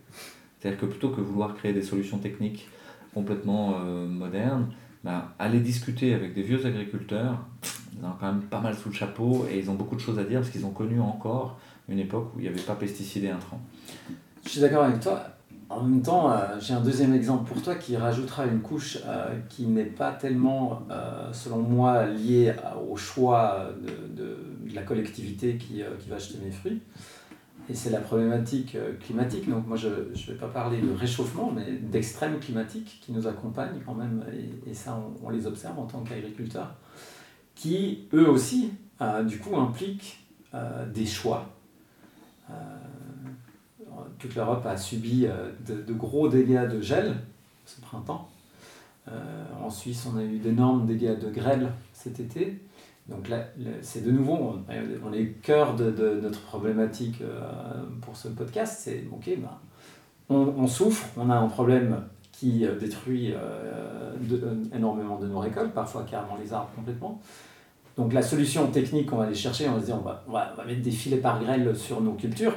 C'est-à-dire 0.58 0.80
que 0.80 0.86
plutôt 0.88 1.10
que 1.10 1.22
vouloir 1.22 1.54
créer 1.54 1.74
des 1.74 1.84
solutions 1.84 2.18
techniques 2.18 2.68
complètement 3.14 3.80
modernes, 3.80 4.70
ben, 5.04 5.24
aller 5.40 5.60
discuter 5.60 6.14
avec 6.14 6.34
des 6.34 6.44
vieux 6.44 6.66
agriculteurs, 6.66 7.40
ils 7.98 8.06
ont 8.06 8.12
quand 8.20 8.32
même 8.32 8.42
pas 8.42 8.60
mal 8.60 8.76
sous 8.76 8.90
le 8.90 8.96
chapeau 8.96 9.46
et 9.52 9.60
ils 9.60 9.70
ont 9.70 9.76
beaucoup 9.76 9.96
de 9.96 10.02
choses 10.02 10.20
à 10.20 10.24
dire 10.24 10.40
parce 10.40 10.52
qu'ils 10.52 10.66
ont 10.66 10.72
connu 10.72 11.00
encore 11.00 11.60
une 11.88 12.00
époque 12.00 12.32
où 12.36 12.40
il 12.40 12.44
n'y 12.44 12.48
avait 12.50 12.62
pas 12.62 12.76
pesticides 12.76 13.24
et 13.24 13.30
intrants. 13.30 13.62
Je 14.46 14.50
suis 14.50 14.62
d'accord 14.62 14.84
avec 14.84 15.00
toi. 15.00 15.24
En 15.70 15.84
même 15.84 16.02
temps, 16.02 16.32
euh, 16.32 16.60
j'ai 16.60 16.74
un 16.74 16.82
deuxième 16.82 17.14
exemple 17.14 17.52
pour 17.52 17.62
toi 17.62 17.76
qui 17.76 17.96
rajoutera 17.96 18.48
une 18.48 18.60
couche 18.60 18.98
euh, 19.06 19.36
qui 19.50 19.68
n'est 19.68 19.84
pas 19.84 20.12
tellement, 20.12 20.82
euh, 20.90 21.32
selon 21.32 21.58
moi, 21.58 22.08
liée 22.08 22.54
au 22.90 22.98
choix 22.98 23.70
de, 23.80 24.22
de, 24.22 24.38
de 24.68 24.76
la 24.76 24.82
collectivité 24.82 25.58
qui, 25.58 25.84
qui, 26.00 26.10
va 26.10 26.16
acheter 26.16 26.40
mes 26.44 26.50
fruits. 26.50 26.82
Et 27.70 27.76
c'est 27.76 27.92
la 27.92 28.00
problématique 28.00 28.76
climatique. 29.00 29.48
Donc 29.48 29.68
moi, 29.68 29.78
je 29.78 29.88
ne 29.90 30.32
vais 30.32 30.40
pas 30.40 30.48
parler 30.48 30.82
de 30.82 30.92
réchauffement, 30.92 31.52
mais 31.52 31.74
d'extrême 31.74 32.40
climatique 32.40 33.00
qui 33.02 33.12
nous 33.12 33.28
accompagne 33.28 33.80
quand 33.86 33.94
même. 33.94 34.26
Et, 34.66 34.74
ça, 34.74 35.00
on, 35.24 35.30
les 35.30 35.46
observe 35.46 35.78
en 35.78 35.86
tant 35.86 36.00
qu'agriculteurs, 36.00 36.74
qui, 37.54 38.08
eux 38.14 38.28
aussi, 38.28 38.72
du 39.28 39.38
coup, 39.38 39.56
impliquent 39.56 40.26
des 40.92 41.06
choix 41.06 41.48
toute 44.20 44.36
l'Europe 44.36 44.66
a 44.66 44.78
subi 44.78 45.26
euh, 45.26 45.52
de, 45.66 45.94
gros 45.94 46.28
dégâts 46.28 46.68
de 46.68 46.82
gel 46.82 47.16
ce 47.66 47.82
printemps. 47.82 48.30
Euh, 49.08 49.46
en 49.64 49.70
Suisse, 49.70 50.08
on 50.12 50.18
a 50.18 50.24
eu 50.24 50.38
d'énormes 50.38 50.86
dégâts 50.86 51.18
de 51.18 51.30
grêle 51.30 51.72
cet 51.94 52.20
été. 52.20 52.60
Donc 53.10 53.28
là, 53.28 53.46
c'est 53.82 54.04
de 54.04 54.12
nouveau, 54.12 54.58
on, 54.68 55.14
est 55.14 55.22
au 55.22 55.28
cœur 55.42 55.76
de, 55.76 56.20
notre 56.22 56.42
problématique 56.42 57.22
euh, 57.22 57.42
pour 58.02 58.16
ce 58.16 58.28
podcast. 58.28 58.82
C'est 58.84 59.06
ok, 59.12 59.30
ben, 59.38 59.50
on, 60.30 60.68
souffre, 60.68 61.08
on 61.18 61.30
a 61.30 61.36
un 61.36 61.48
problème 61.48 62.04
qui 62.32 62.66
détruit 62.80 63.34
énormément 64.74 65.18
de 65.18 65.28
nos 65.28 65.40
récoltes, 65.40 65.74
parfois 65.74 66.04
carrément 66.04 66.38
les 66.42 66.54
arbres 66.54 66.70
complètement. 66.76 67.20
Donc 67.98 68.14
la 68.14 68.22
solution 68.22 68.68
technique 68.68 69.10
qu'on 69.10 69.18
va 69.18 69.26
aller 69.26 69.36
chercher, 69.36 69.68
on 69.68 69.74
va 69.74 69.80
se 69.82 69.86
dire 69.86 69.98
on 69.98 70.04
va, 70.04 70.24
on 70.28 70.32
va 70.32 70.66
mettre 70.66 70.82
des 70.82 70.92
filets 70.92 71.18
par 71.18 71.44
grêle 71.44 71.76
sur 71.76 72.00
nos 72.00 72.14
cultures. 72.14 72.54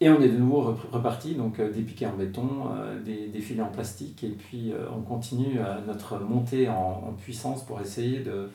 Et 0.00 0.10
on 0.10 0.20
est 0.20 0.28
de 0.28 0.36
nouveau 0.36 0.76
reparti, 0.92 1.34
donc 1.34 1.60
euh, 1.60 1.72
des 1.72 1.82
piquets 1.82 2.06
en 2.06 2.14
béton, 2.14 2.48
euh, 2.76 3.00
des, 3.02 3.28
des, 3.28 3.40
filets 3.40 3.62
en 3.62 3.70
plastique, 3.70 4.24
et 4.24 4.30
puis 4.30 4.72
euh, 4.72 4.86
on 4.94 5.00
continue 5.00 5.58
notre 5.86 6.18
montée 6.18 6.68
en, 6.68 7.14
puissance 7.22 7.64
pour 7.64 7.80
essayer 7.80 8.18
de... 8.18 8.50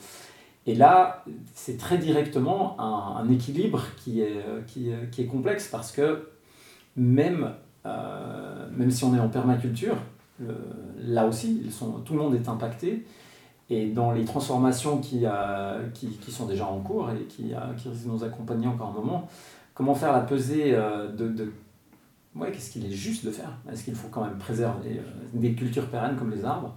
Et 0.66 0.76
là, 0.76 1.24
c'est 1.56 1.78
très 1.78 1.98
directement 1.98 2.80
un, 2.80 3.28
équilibre 3.30 3.84
qui 3.98 4.22
est, 4.22 4.44
qui, 4.68 4.92
qui, 5.12 5.22
est 5.22 5.26
complexe 5.26 5.68
parce 5.68 5.92
que 5.92 6.28
même, 6.96 7.54
même 7.86 8.92
si 8.92 9.04
on 9.04 9.16
est 9.16 9.20
en 9.20 9.30
permaculture, 9.30 9.96
là 11.00 11.26
aussi, 11.26 11.62
ils 11.64 11.72
sont, 11.72 12.02
tout 12.06 12.14
le 12.14 12.20
monde 12.20 12.36
est 12.36 12.48
impacté. 12.48 13.06
Et 13.72 13.88
dans 13.88 14.12
les 14.12 14.26
transformations 14.26 15.00
qui, 15.00 15.26
qui, 15.94 16.32
sont 16.32 16.46
déjà 16.46 16.66
en 16.66 16.80
cours 16.82 17.10
et 17.10 17.24
qui, 17.24 17.54
qui 17.78 17.90
risquent 17.90 18.06
de 18.06 18.12
nous 18.12 18.24
accompagner 18.24 18.68
encore 18.68 18.90
un 18.90 19.00
moment, 19.00 19.28
comment 19.80 19.96
faire 19.96 20.12
la 20.12 20.20
pesée 20.20 20.74
euh, 20.74 21.08
de, 21.10 21.30
de 21.30 21.54
ouais, 22.36 22.52
qu'est-ce 22.52 22.70
qu'il 22.72 22.86
est 22.86 22.92
juste 22.92 23.26
de 23.26 23.32
faire? 23.32 23.58
Est-ce 23.72 23.86
qu'il 23.86 23.96
faut 23.96 24.10
quand 24.10 24.26
même 24.26 24.38
préserver 24.38 24.98
euh, 24.98 25.04
des 25.34 25.54
cultures 25.54 25.88
pérennes 25.88 26.18
comme 26.18 26.32
les 26.32 26.44
arbres? 26.44 26.76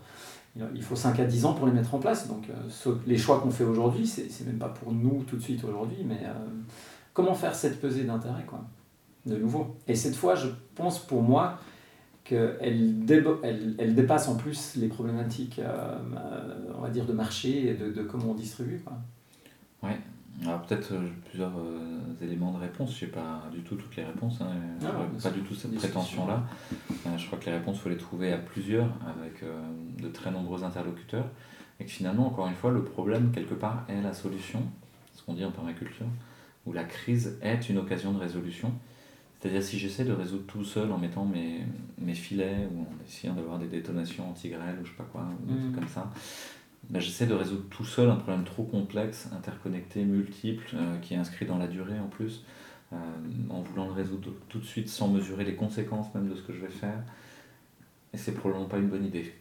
Il 0.56 0.82
faut 0.82 0.97
5 0.97 1.18
à 1.18 1.25
10 1.25 1.47
ans 1.47 1.54
pour 1.54 1.66
les 1.66 1.73
mettre 1.73 1.94
en 1.94 1.99
place. 1.99 2.28
Donc 2.28 2.44
euh, 2.50 2.94
les 3.06 3.16
choix 3.16 3.40
qu'on 3.40 3.50
fait 3.50 3.64
aujourd'hui, 3.64 4.06
c'est 4.06 4.47
même 4.47 4.59
pas 4.59 4.68
pour 4.68 4.92
nous 4.92 5.23
tout 5.25 5.37
de 5.37 5.42
suite 5.42 5.64
aujourd'hui, 5.64 6.04
mais 6.04 6.21
comment 7.14 7.35
faire 7.35 7.54
cette 7.54 7.80
pesée 7.80 8.04
d'intérêt 8.04 8.44
quoi 8.47 8.64
De 9.25 9.37
nouveau? 9.37 9.76
Et 9.88 9.94
cette 9.94 10.14
fois, 10.14 10.35
je 10.35 10.49
pense 10.75 10.99
pour 10.99 11.23
moi 11.23 11.59
qu'elle 12.25 12.56
elle, 12.61 13.94
dépasse 13.94 14.28
en 14.28 14.37
plus 14.37 14.76
les 14.76 14.88
problématiques, 14.88 15.61
dire, 16.92 17.06
de 17.06 17.12
marché 17.12 17.71
et 17.71 17.75
de, 17.75 17.90
de 17.90 18.02
comment 18.02 18.30
on 18.30 18.35
distribue. 18.35 18.80
Quoi. 18.85 19.90
Alors 20.45 20.62
peut-être 20.62 20.93
euh, 20.93 21.07
plusieurs 21.29 21.57
euh, 21.57 22.25
éléments 22.25 22.53
de 22.53 22.59
réponse, 22.59 22.99
je 22.99 23.05
n'ai 23.05 23.11
pas 23.11 23.45
du 23.53 23.61
tout 23.61 23.77
toutes 23.77 23.95
les 23.97 24.05
réponses, 24.05 24.41
hein, 24.41 24.51
ah 24.85 24.89
pas 25.23 25.31
du 25.31 25.41
tout 25.43 25.55
cette 25.55 25.75
prétention-là. 25.75 26.43
Euh, 27.07 27.17
je 27.17 27.27
crois 27.27 27.39
que 27.39 27.47
les 27.47 27.53
réponses, 27.53 27.77
il 27.77 27.81
faut 27.81 27.89
les 27.89 27.97
trouver 27.97 28.33
à 28.33 28.39
plusieurs, 28.39 28.89
avec 29.07 29.45
de 30.01 30.09
très 30.09 30.31
nombreux 30.31 30.65
interlocuteurs, 30.65 31.27
et 31.79 31.85
que 31.85 31.91
finalement, 31.91 32.27
encore 32.27 32.49
une 32.49 32.55
fois, 32.55 32.71
le 32.71 32.83
problème, 32.83 33.31
quelque 33.31 33.55
part, 33.55 33.85
est 33.89 34.01
la 34.01 34.15
solution, 34.15 34.62
ce 35.15 35.23
qu'on 35.23 35.35
dit 35.35 35.45
en 35.45 35.53
permaculture, 35.53 36.07
où 36.67 36.73
la 36.73 36.85
crise 36.85 37.39
est 37.43 37.69
une 37.69 37.79
occasion 37.79 38.12
de 38.12 38.19
résolution. 38.19 38.73
C'est-à-dire 39.39 39.62
si 39.62 39.79
j'essaie 39.79 40.05
de 40.05 40.12
résoudre 40.12 40.45
tout 40.47 40.65
seul 40.65 40.91
en 40.93 40.99
mettant 40.99 41.25
mes, 41.25 41.61
mes 41.99 42.15
filets, 42.15 42.69
ou 42.73 42.81
en 42.81 43.05
essayant 43.07 43.35
d'avoir 43.35 43.59
des 43.59 43.67
détonations 43.67 44.31
anti-grêle, 44.31 44.79
ou 44.81 44.85
je 44.85 44.91
sais 44.91 44.97
pas 44.97 45.07
quoi, 45.12 45.29
ou 45.43 45.53
des 45.53 45.59
trucs 45.59 45.73
mmh. 45.73 45.75
comme 45.75 45.89
ça, 45.89 46.11
bah, 46.91 47.01
j'essaie 47.01 47.27
de 47.27 47.35
résoudre 47.35 47.65
tout 47.71 47.85
seul 47.85 48.11
un 48.11 48.17
problème 48.17 48.45
trop 48.45 48.65
complexe, 48.65 49.29
interconnecté, 49.33 50.05
multiple, 50.05 50.65
euh, 50.75 50.99
qui 50.99 51.15
est 51.15 51.17
inscrit 51.17 51.47
dans 51.47 51.59
la 51.59 51.69
durée 51.69 51.99
en 51.99 52.09
plus, 52.09 52.45
euh, 52.93 52.97
en 53.51 53.62
voulant 53.62 53.87
le 53.87 53.93
résoudre 53.93 54.31
tout 54.49 54.59
de 54.59 54.65
suite 54.65 54.89
sans 54.89 55.09
mesurer 55.09 55.45
les 55.45 55.55
conséquences 55.55 56.12
même 56.15 56.29
de 56.29 56.35
ce 56.35 56.43
que 56.43 56.53
je 56.53 56.61
vais 56.61 56.69
faire. 56.69 57.03
Et 58.12 58.19
c'est 58.19 58.33
probablement 58.33 58.69
pas 58.69 58.79
une 58.79 58.89
bonne 58.89 59.07
idée. 59.07 59.33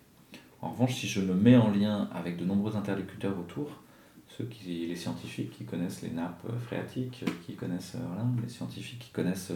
En 0.61 0.71
revanche, 0.71 0.95
si 0.95 1.07
je 1.07 1.21
me 1.21 1.33
mets 1.33 1.57
en 1.57 1.69
lien 1.71 2.09
avec 2.13 2.37
de 2.37 2.45
nombreux 2.45 2.75
interlocuteurs 2.75 3.37
autour, 3.37 3.81
ceux 4.27 4.45
qui, 4.45 4.87
les 4.87 4.95
scientifiques 4.95 5.51
qui 5.51 5.65
connaissent 5.65 6.03
les 6.03 6.11
nappes 6.11 6.45
phréatiques, 6.65 7.25
qui 7.45 7.55
connaissent 7.55 7.97
voilà, 8.07 8.25
les 8.41 8.49
scientifiques 8.49 8.99
qui 8.99 9.11
connaissent 9.11 9.51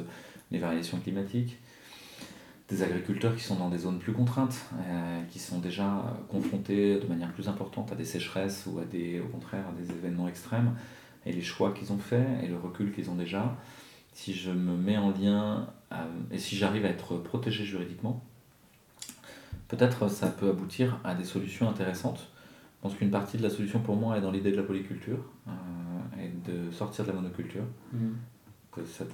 les 0.51 0.59
variations 0.59 0.99
climatiques, 0.99 1.57
des 2.67 2.81
agriculteurs 2.81 3.35
qui 3.35 3.43
sont 3.43 3.55
dans 3.55 3.69
des 3.69 3.77
zones 3.77 3.99
plus 3.99 4.13
contraintes, 4.13 4.65
euh, 4.79 5.21
qui 5.29 5.39
sont 5.39 5.59
déjà 5.59 6.17
confrontés 6.29 6.99
de 6.99 7.05
manière 7.05 7.31
plus 7.31 7.47
importante 7.47 7.91
à 7.91 7.95
des 7.95 8.05
sécheresses 8.05 8.65
ou 8.65 8.79
à 8.79 8.85
des, 8.85 9.19
au 9.19 9.27
contraire 9.27 9.65
à 9.69 9.71
des 9.79 9.91
événements 9.91 10.27
extrêmes, 10.27 10.73
et 11.25 11.31
les 11.31 11.41
choix 11.41 11.73
qu'ils 11.73 11.91
ont 11.93 11.97
faits 11.97 12.27
et 12.43 12.47
le 12.47 12.57
recul 12.57 12.91
qu'ils 12.91 13.09
ont 13.09 13.15
déjà, 13.15 13.55
si 14.13 14.33
je 14.33 14.49
me 14.51 14.75
mets 14.75 14.97
en 14.97 15.11
lien 15.11 15.67
euh, 15.91 15.95
et 16.31 16.39
si 16.39 16.55
j'arrive 16.55 16.85
à 16.85 16.89
être 16.89 17.17
protégé 17.17 17.65
juridiquement, 17.65 18.23
peut-être 19.67 20.07
ça 20.07 20.27
peut 20.27 20.49
aboutir 20.49 20.99
à 21.03 21.13
des 21.13 21.25
solutions 21.25 21.69
intéressantes. 21.69 22.31
Je 22.77 22.89
pense 22.89 22.97
qu'une 22.97 23.11
partie 23.11 23.37
de 23.37 23.43
la 23.43 23.49
solution 23.49 23.79
pour 23.79 23.95
moi 23.95 24.17
est 24.17 24.21
dans 24.21 24.31
l'idée 24.31 24.51
de 24.51 24.57
la 24.57 24.63
polyculture 24.63 25.19
euh, 25.47 25.51
et 26.19 26.29
de 26.49 26.71
sortir 26.71 27.03
de 27.03 27.09
la 27.09 27.15
monoculture. 27.15 27.63
Mmh. 27.93 28.09
Que 28.71 28.85
ça 28.85 29.05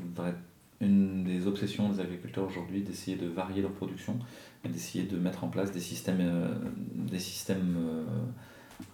une 0.82 1.24
des 1.24 1.48
obsessions 1.48 1.90
des 1.90 2.00
agriculteurs 2.00 2.46
aujourd'hui 2.46 2.82
d'essayer 2.82 3.16
de 3.16 3.28
varier 3.28 3.62
leur 3.62 3.72
production 3.72 4.18
et 4.66 4.70
d'essayer 4.70 5.06
de 5.06 5.18
mettre 5.18 5.44
en 5.44 5.48
place 5.48 5.72
des 5.72 5.80
systèmes, 5.80 6.20
euh, 6.22 6.54
des 6.96 7.20
systèmes 7.20 7.78
euh, 7.78 8.04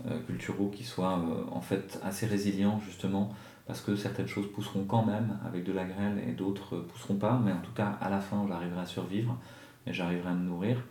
euh, 0.10 0.20
culturaux 0.27 0.70
qui 0.70 0.84
soient 0.84 1.48
en 1.51 1.62
fait 1.62 2.00
assez 2.03 2.25
résilients 2.25 2.79
justement 2.86 3.34
parce 3.65 3.82
que 3.82 3.96
certaines 3.96 4.27
choses 4.27 4.51
pousseront 4.51 4.84
quand 4.86 5.06
même 5.06 5.38
avec 5.46 5.63
de 5.63 5.74
la 5.74 5.86
grêle 5.86 6.22
et 6.27 6.32
d'autres 6.32 6.77
pousseront 6.77 7.15
pas, 7.15 7.41
mais 7.44 7.51
en 7.51 7.62
tout 7.62 7.74
cas 7.74 7.98
à 8.01 8.10
la 8.10 8.20
fin 8.20 8.46
j'arriverai 8.48 8.82
à 8.82 8.86
survivre 8.86 9.38
et 9.86 9.94
j'arriverai 9.94 10.29
à 10.29 10.34
me 10.34 10.46
nourrir. 10.46 10.84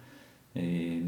Et 0.57 1.03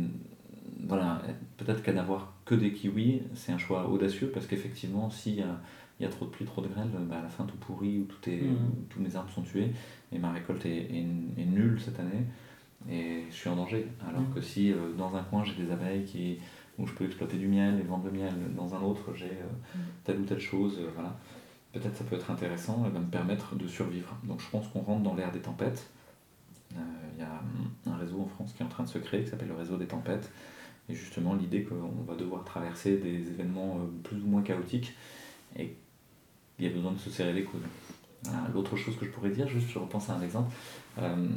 voilà, 0.87 1.23
peut-être 1.57 1.83
qu'à 1.83 1.93
n'avoir 1.93 2.35
que 2.45 2.55
des 2.55 2.73
kiwis, 2.73 3.23
c'est 3.35 3.53
un 3.53 3.59
choix 3.59 3.89
audacieux 3.89 4.31
parce 4.33 4.47
qu'effectivement, 4.47 5.09
a 5.09 5.61
il 5.99 6.05
y 6.05 6.07
a 6.07 6.11
trop 6.11 6.27
de 6.27 6.31
pluie, 6.31 6.45
trop 6.45 6.63
de 6.63 6.69
grêle, 6.69 6.89
bah 7.09 7.19
à 7.19 7.23
la 7.23 7.29
fin 7.29 7.45
tout 7.45 7.57
pourrit, 7.57 7.99
ou 7.99 8.05
tout 8.05 8.31
est, 8.31 8.43
mmh. 8.43 8.87
tous 8.89 9.01
mes 9.01 9.17
arbres 9.17 9.31
sont 9.31 9.43
tués, 9.43 9.73
et 10.13 10.19
ma 10.19 10.31
récolte 10.31 10.65
est, 10.67 10.87
est, 10.91 11.45
nulle 11.45 11.81
cette 11.81 11.99
année, 11.99 12.25
et 12.89 13.25
je 13.31 13.35
suis 13.35 13.49
en 13.49 13.57
danger. 13.57 13.87
Alors 14.09 14.23
mmh. 14.23 14.35
que 14.35 14.41
si 14.41 14.73
euh, 14.73 14.93
dans 14.97 15.17
un 15.17 15.23
coin 15.25 15.45
j'ai 15.45 15.55
des 15.55 15.71
abeilles 15.73 16.05
qui, 16.05 16.39
où 16.79 16.87
je 16.87 16.93
peux 16.93 17.05
exploiter 17.05 17.37
du 17.37 17.49
miel 17.49 17.81
et 17.81 17.83
vendre 17.83 18.05
le 18.05 18.13
miel, 18.13 18.33
dans 18.57 18.75
un 18.75 18.83
autre 18.83 19.13
j'ai 19.17 19.27
euh, 19.27 19.75
mmh. 19.75 19.79
telle 20.05 20.21
ou 20.21 20.25
telle 20.25 20.41
chose, 20.41 20.79
euh, 20.79 20.89
voilà, 20.95 21.17
peut-être 21.73 21.97
ça 21.97 22.05
peut 22.05 22.15
être 22.15 22.31
intéressant 22.31 22.87
et 22.87 22.91
va 22.91 23.01
me 23.01 23.11
permettre 23.11 23.57
de 23.57 23.67
survivre. 23.67 24.17
Donc 24.23 24.41
je 24.41 24.49
pense 24.51 24.69
qu'on 24.69 24.81
rentre 24.81 25.03
dans 25.03 25.15
l'ère 25.15 25.33
des 25.33 25.41
tempêtes. 25.41 25.91
Il 26.71 27.21
y 27.21 27.25
a 27.25 27.43
un 27.87 27.97
réseau 27.97 28.21
en 28.21 28.27
France 28.27 28.53
qui 28.53 28.63
est 28.63 28.67
en 28.67 28.69
train 28.69 28.85
de 28.85 28.89
se 28.89 28.99
créer 28.99 29.25
qui 29.25 29.31
s'appelle 29.31 29.49
le 29.49 29.55
réseau 29.55 29.77
des 29.77 29.87
tempêtes. 29.87 30.31
Et 30.89 30.95
justement 30.95 31.35
l'idée 31.35 31.65
qu'on 31.65 32.05
va 32.07 32.15
devoir 32.15 32.45
traverser 32.45 32.99
des 32.99 33.29
événements 33.29 33.81
plus 34.05 34.23
ou 34.23 34.27
moins 34.27 34.43
chaotiques 34.43 34.95
et 35.57 35.75
il 36.59 36.67
y 36.67 36.69
a 36.69 36.75
besoin 36.75 36.93
de 36.93 36.99
se 36.99 37.11
serrer 37.11 37.33
les 37.33 37.45
coudes. 37.45 37.67
L'autre 38.53 38.77
chose 38.77 38.97
que 38.97 39.07
je 39.07 39.11
pourrais 39.11 39.31
dire, 39.31 39.49
juste 39.49 39.69
je 39.71 39.79
repense 39.79 40.11
à 40.11 40.15
un 40.15 40.23
exemple, 40.23 40.53
euh, 40.99 41.29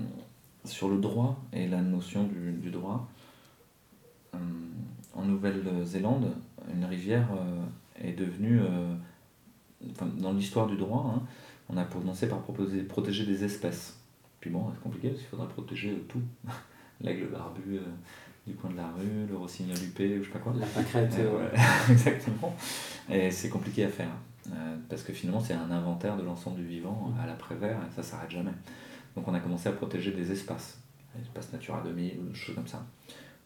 sur 0.65 0.89
le 0.89 0.97
droit 0.97 1.39
et 1.53 1.67
la 1.67 1.81
notion 1.81 2.23
du, 2.23 2.69
droit. 2.69 3.07
Euh, 4.33 4.37
en 5.13 5.23
Nouvelle-Zélande, 5.23 6.33
une 6.73 6.85
rivière 6.85 7.27
euh, 7.33 8.07
est 8.07 8.13
devenue, 8.13 8.61
dans 10.17 10.33
l'histoire 10.33 10.67
du 10.67 10.77
droit, 10.77 11.15
hein, 11.15 11.21
on 11.69 11.77
a 11.77 11.83
commencé 11.83 12.27
par 12.27 12.39
proposer, 12.39 12.81
protéger 12.83 13.25
des 13.25 13.43
espèces. 13.43 13.97
Puis 14.39 14.49
bon, 14.49 14.65
c'est 14.73 14.81
compliqué 14.81 15.09
parce 15.09 15.21
qu'il 15.21 15.29
faudrait 15.29 15.47
protéger 15.47 16.03
tout. 16.07 16.21
L'aigle 17.01 17.27
barbu 17.27 17.79
du 18.45 18.53
coin 18.55 18.71
de 18.71 18.77
la 18.77 18.89
rue, 18.91 19.27
le 19.29 19.37
rossignol 19.37 19.77
huppé, 19.77 20.17
ou 20.17 20.23
je 20.23 20.27
sais 20.27 20.33
pas 20.33 20.39
quoi. 20.39 20.53
La 20.59 20.65
pâquerette. 20.65 21.15
exactement. 21.89 22.55
Et 23.09 23.29
c'est 23.31 23.49
compliqué 23.49 23.85
à 23.85 23.89
faire. 23.89 24.09
Euh, 24.49 24.75
parce 24.89 25.03
que 25.03 25.13
finalement 25.13 25.39
c'est 25.39 25.53
un 25.53 25.69
inventaire 25.69 26.17
de 26.17 26.23
l'ensemble 26.23 26.57
du 26.57 26.65
vivant 26.65 27.13
à 27.21 27.27
l'après-vert 27.27 27.77
et 27.77 27.95
ça 27.95 28.01
s'arrête 28.01 28.31
jamais. 28.31 28.53
Donc 29.15 29.27
on 29.27 29.33
a 29.33 29.39
commencé 29.39 29.69
à 29.69 29.71
protéger 29.71 30.11
des 30.11 30.31
espaces, 30.31 30.79
espaces 31.21 31.53
Natura 31.53 31.81
2000 31.81 32.19
ou 32.19 32.29
des 32.29 32.33
choses 32.33 32.55
comme 32.55 32.67
ça. 32.67 32.83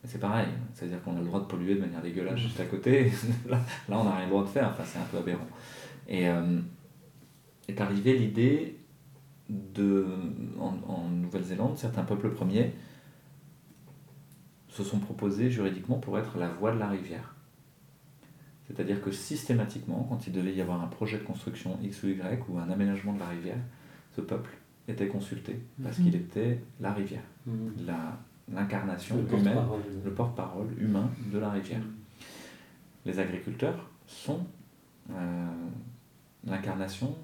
c'est 0.06 0.20
pareil, 0.20 0.48
c'est-à-dire 0.74 1.02
qu'on 1.04 1.18
a 1.18 1.20
le 1.20 1.26
droit 1.26 1.42
de 1.42 1.46
polluer 1.46 1.76
de 1.76 1.82
manière 1.82 2.02
dégueulasse 2.02 2.40
juste 2.40 2.60
à 2.60 2.66
côté, 2.66 3.12
là, 3.50 3.60
on 3.90 4.04
n'a 4.06 4.16
rien 4.16 4.26
le 4.26 4.32
droit 4.32 4.44
de 4.44 4.50
faire, 4.50 4.70
enfin, 4.70 4.84
c'est 4.86 5.00
un 5.00 5.06
peu 5.12 5.18
aberrant. 5.18 5.48
Et 6.08 6.30
euh, 6.30 6.62
est 7.68 7.82
arrivée 7.82 8.18
l'idée 8.18 8.80
de, 9.50 10.08
en, 10.60 11.08
Nouvelle-Zélande, 11.10 11.78
certains 11.78 12.04
peuples 12.04 12.32
premiers 12.32 12.74
se 14.70 14.84
sont 14.84 15.00
proposés 15.00 15.50
juridiquement 15.50 15.98
pour 15.98 16.18
être 16.20 16.38
la 16.38 16.50
voie 16.50 16.72
de 16.72 16.80
la 16.80 16.90
rivière. 16.90 17.35
C'est-à-dire 18.68 19.02
que 19.02 19.12
systématiquement, 19.12 20.06
quand 20.10 20.26
il 20.28 20.34
devait 20.34 20.54
y 20.54 20.62
avoir 20.62 20.82
un 20.82 20.88
projet 20.88 21.18
de 21.18 21.24
construction 21.24 21.78
X 21.84 22.04
ou 22.04 22.08
Y 22.08 22.44
ou 22.50 22.58
un 22.58 22.70
aménagement 22.70 23.14
de 23.14 23.20
la 23.20 23.28
rivière, 23.28 23.60
ce 24.16 24.22
peuple 24.22 24.50
était 24.88 25.08
consulté 25.08 25.60
parce 25.84 25.98
qu'il 25.98 26.08
mhm. 26.08 26.16
était 26.16 26.60
la 26.80 26.94
rivière, 26.94 27.24
mhm. 27.46 27.74
l'incarnation 28.54 29.18
humaine, 29.32 29.58
le 30.04 30.12
porte-parole 30.12 30.68
humain 30.80 31.10
de 31.32 31.38
la 31.38 31.52
rivière. 31.52 31.80
Mhm. 31.80 31.94
Les 33.06 33.20
agriculteurs 33.20 33.90
sont 34.08 34.46
euh, 35.12 35.46
l'incarnation 36.46 37.16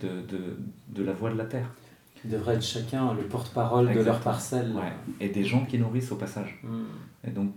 de, 0.00 0.22
de, 0.22 0.58
de, 0.88 1.02
la 1.02 1.12
voie 1.12 1.30
de 1.30 1.38
la 1.38 1.46
terre. 1.46 1.70
Ils 2.24 2.30
devraient 2.30 2.56
être 2.56 2.62
chacun 2.62 3.14
le 3.14 3.22
porte-parole 3.22 3.94
de 3.94 4.00
leur 4.00 4.20
parcelle. 4.20 4.74
Et 5.20 5.30
des 5.30 5.44
gens 5.44 5.64
qui 5.64 5.78
nourrissent 5.78 6.12
au 6.12 6.16
passage. 6.16 6.62
Et 7.26 7.30
donc, 7.30 7.52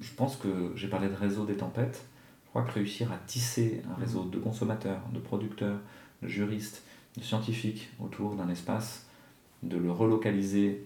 je 0.00 0.14
pense 0.14 0.36
que 0.36 0.72
j'ai 0.74 0.88
parlé 0.88 1.08
de 1.08 1.14
réseau 1.14 1.44
des 1.44 1.56
tempêtes. 1.56 2.06
Crois 2.52 2.64
que 2.64 2.72
réussir 2.72 3.10
à 3.10 3.16
tisser 3.16 3.80
un 3.90 3.98
réseau 3.98 4.24
de 4.24 4.38
consommateurs, 4.38 5.00
de 5.14 5.18
producteurs, 5.18 5.78
de 6.22 6.28
juristes, 6.28 6.82
de 7.16 7.22
scientifiques 7.22 7.88
autour 7.98 8.34
d'un 8.34 8.50
espace, 8.50 9.06
de 9.62 9.78
le 9.78 9.90
relocaliser, 9.90 10.84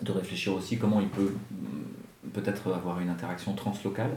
de 0.00 0.10
réfléchir 0.10 0.54
aussi 0.54 0.78
comment 0.78 1.02
il 1.02 1.08
peut 1.08 1.34
mm, 1.50 2.30
peut-être 2.32 2.72
avoir 2.72 2.98
une 3.00 3.10
interaction 3.10 3.52
translocale, 3.52 4.16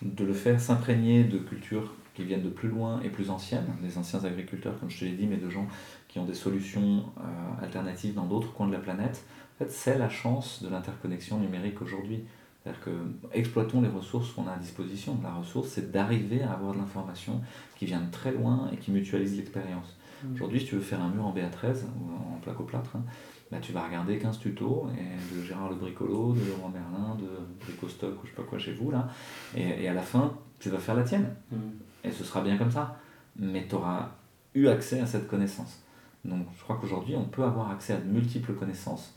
de 0.00 0.24
le 0.24 0.32
faire 0.32 0.60
s'imprégner 0.60 1.24
de 1.24 1.38
cultures 1.38 1.92
qui 2.14 2.22
viennent 2.22 2.44
de 2.44 2.50
plus 2.50 2.68
loin 2.68 3.00
et 3.02 3.08
plus 3.08 3.28
anciennes, 3.28 3.66
des 3.82 3.98
anciens 3.98 4.24
agriculteurs, 4.24 4.78
comme 4.78 4.90
je 4.90 5.00
te 5.00 5.04
l'ai 5.04 5.16
dit, 5.16 5.26
mais 5.26 5.38
de 5.38 5.50
gens 5.50 5.66
qui 6.06 6.20
ont 6.20 6.24
des 6.24 6.34
solutions 6.34 7.04
euh, 7.18 7.64
alternatives 7.64 8.14
dans 8.14 8.26
d'autres 8.26 8.52
coins 8.52 8.68
de 8.68 8.72
la 8.72 8.78
planète. 8.78 9.24
En 9.56 9.64
fait, 9.64 9.72
c'est 9.72 9.98
la 9.98 10.08
chance 10.08 10.62
de 10.62 10.68
l'interconnexion 10.68 11.40
numérique 11.40 11.82
aujourd'hui. 11.82 12.22
C'est-à-dire 12.62 12.80
que 12.82 12.90
exploitons 13.32 13.82
les 13.82 13.88
ressources 13.88 14.30
qu'on 14.32 14.46
a 14.46 14.52
à 14.52 14.58
disposition. 14.58 15.18
La 15.22 15.34
ressource, 15.34 15.68
c'est 15.68 15.90
d'arriver 15.90 16.42
à 16.42 16.52
avoir 16.52 16.72
de 16.74 16.78
l'information 16.78 17.40
qui 17.76 17.86
vient 17.86 18.00
de 18.00 18.10
très 18.10 18.32
loin 18.32 18.70
et 18.72 18.76
qui 18.76 18.92
mutualise 18.92 19.36
l'expérience. 19.36 19.96
Mm. 20.22 20.34
Aujourd'hui, 20.34 20.60
si 20.60 20.66
tu 20.66 20.76
veux 20.76 20.80
faire 20.80 21.00
un 21.00 21.08
mur 21.08 21.26
en 21.26 21.34
BA13 21.34 21.82
ou 22.00 22.34
en 22.34 22.38
placo-plâtre, 22.38 22.96
hein, 22.96 23.02
bah, 23.50 23.58
tu 23.60 23.72
vas 23.72 23.84
regarder 23.84 24.18
15 24.18 24.38
tutos 24.38 24.86
et 24.96 25.34
de 25.34 25.42
Gérard 25.42 25.70
Le 25.70 25.74
Bricolo, 25.74 26.32
de 26.32 26.40
Laurent 26.48 26.70
Merlin, 26.70 27.16
de 27.16 27.28
Bricostock 27.64 28.22
ou 28.22 28.26
je 28.26 28.30
sais 28.30 28.36
pas 28.36 28.44
quoi 28.44 28.58
chez 28.58 28.72
vous 28.72 28.92
là. 28.92 29.08
Et, 29.56 29.82
et 29.82 29.88
à 29.88 29.94
la 29.94 30.02
fin, 30.02 30.32
tu 30.60 30.70
vas 30.70 30.78
faire 30.78 30.94
la 30.94 31.02
tienne. 31.02 31.34
Mm. 31.50 31.56
Et 32.04 32.10
ce 32.12 32.22
sera 32.22 32.42
bien 32.42 32.56
comme 32.56 32.70
ça. 32.70 32.96
Mais 33.36 33.66
tu 33.66 33.74
auras 33.74 34.10
eu 34.54 34.68
accès 34.68 35.00
à 35.00 35.06
cette 35.06 35.26
connaissance. 35.26 35.82
Donc 36.24 36.46
je 36.56 36.62
crois 36.62 36.78
qu'aujourd'hui, 36.80 37.16
on 37.16 37.24
peut 37.24 37.42
avoir 37.42 37.70
accès 37.70 37.94
à 37.94 37.96
de 37.96 38.08
multiples 38.08 38.52
connaissances. 38.54 39.14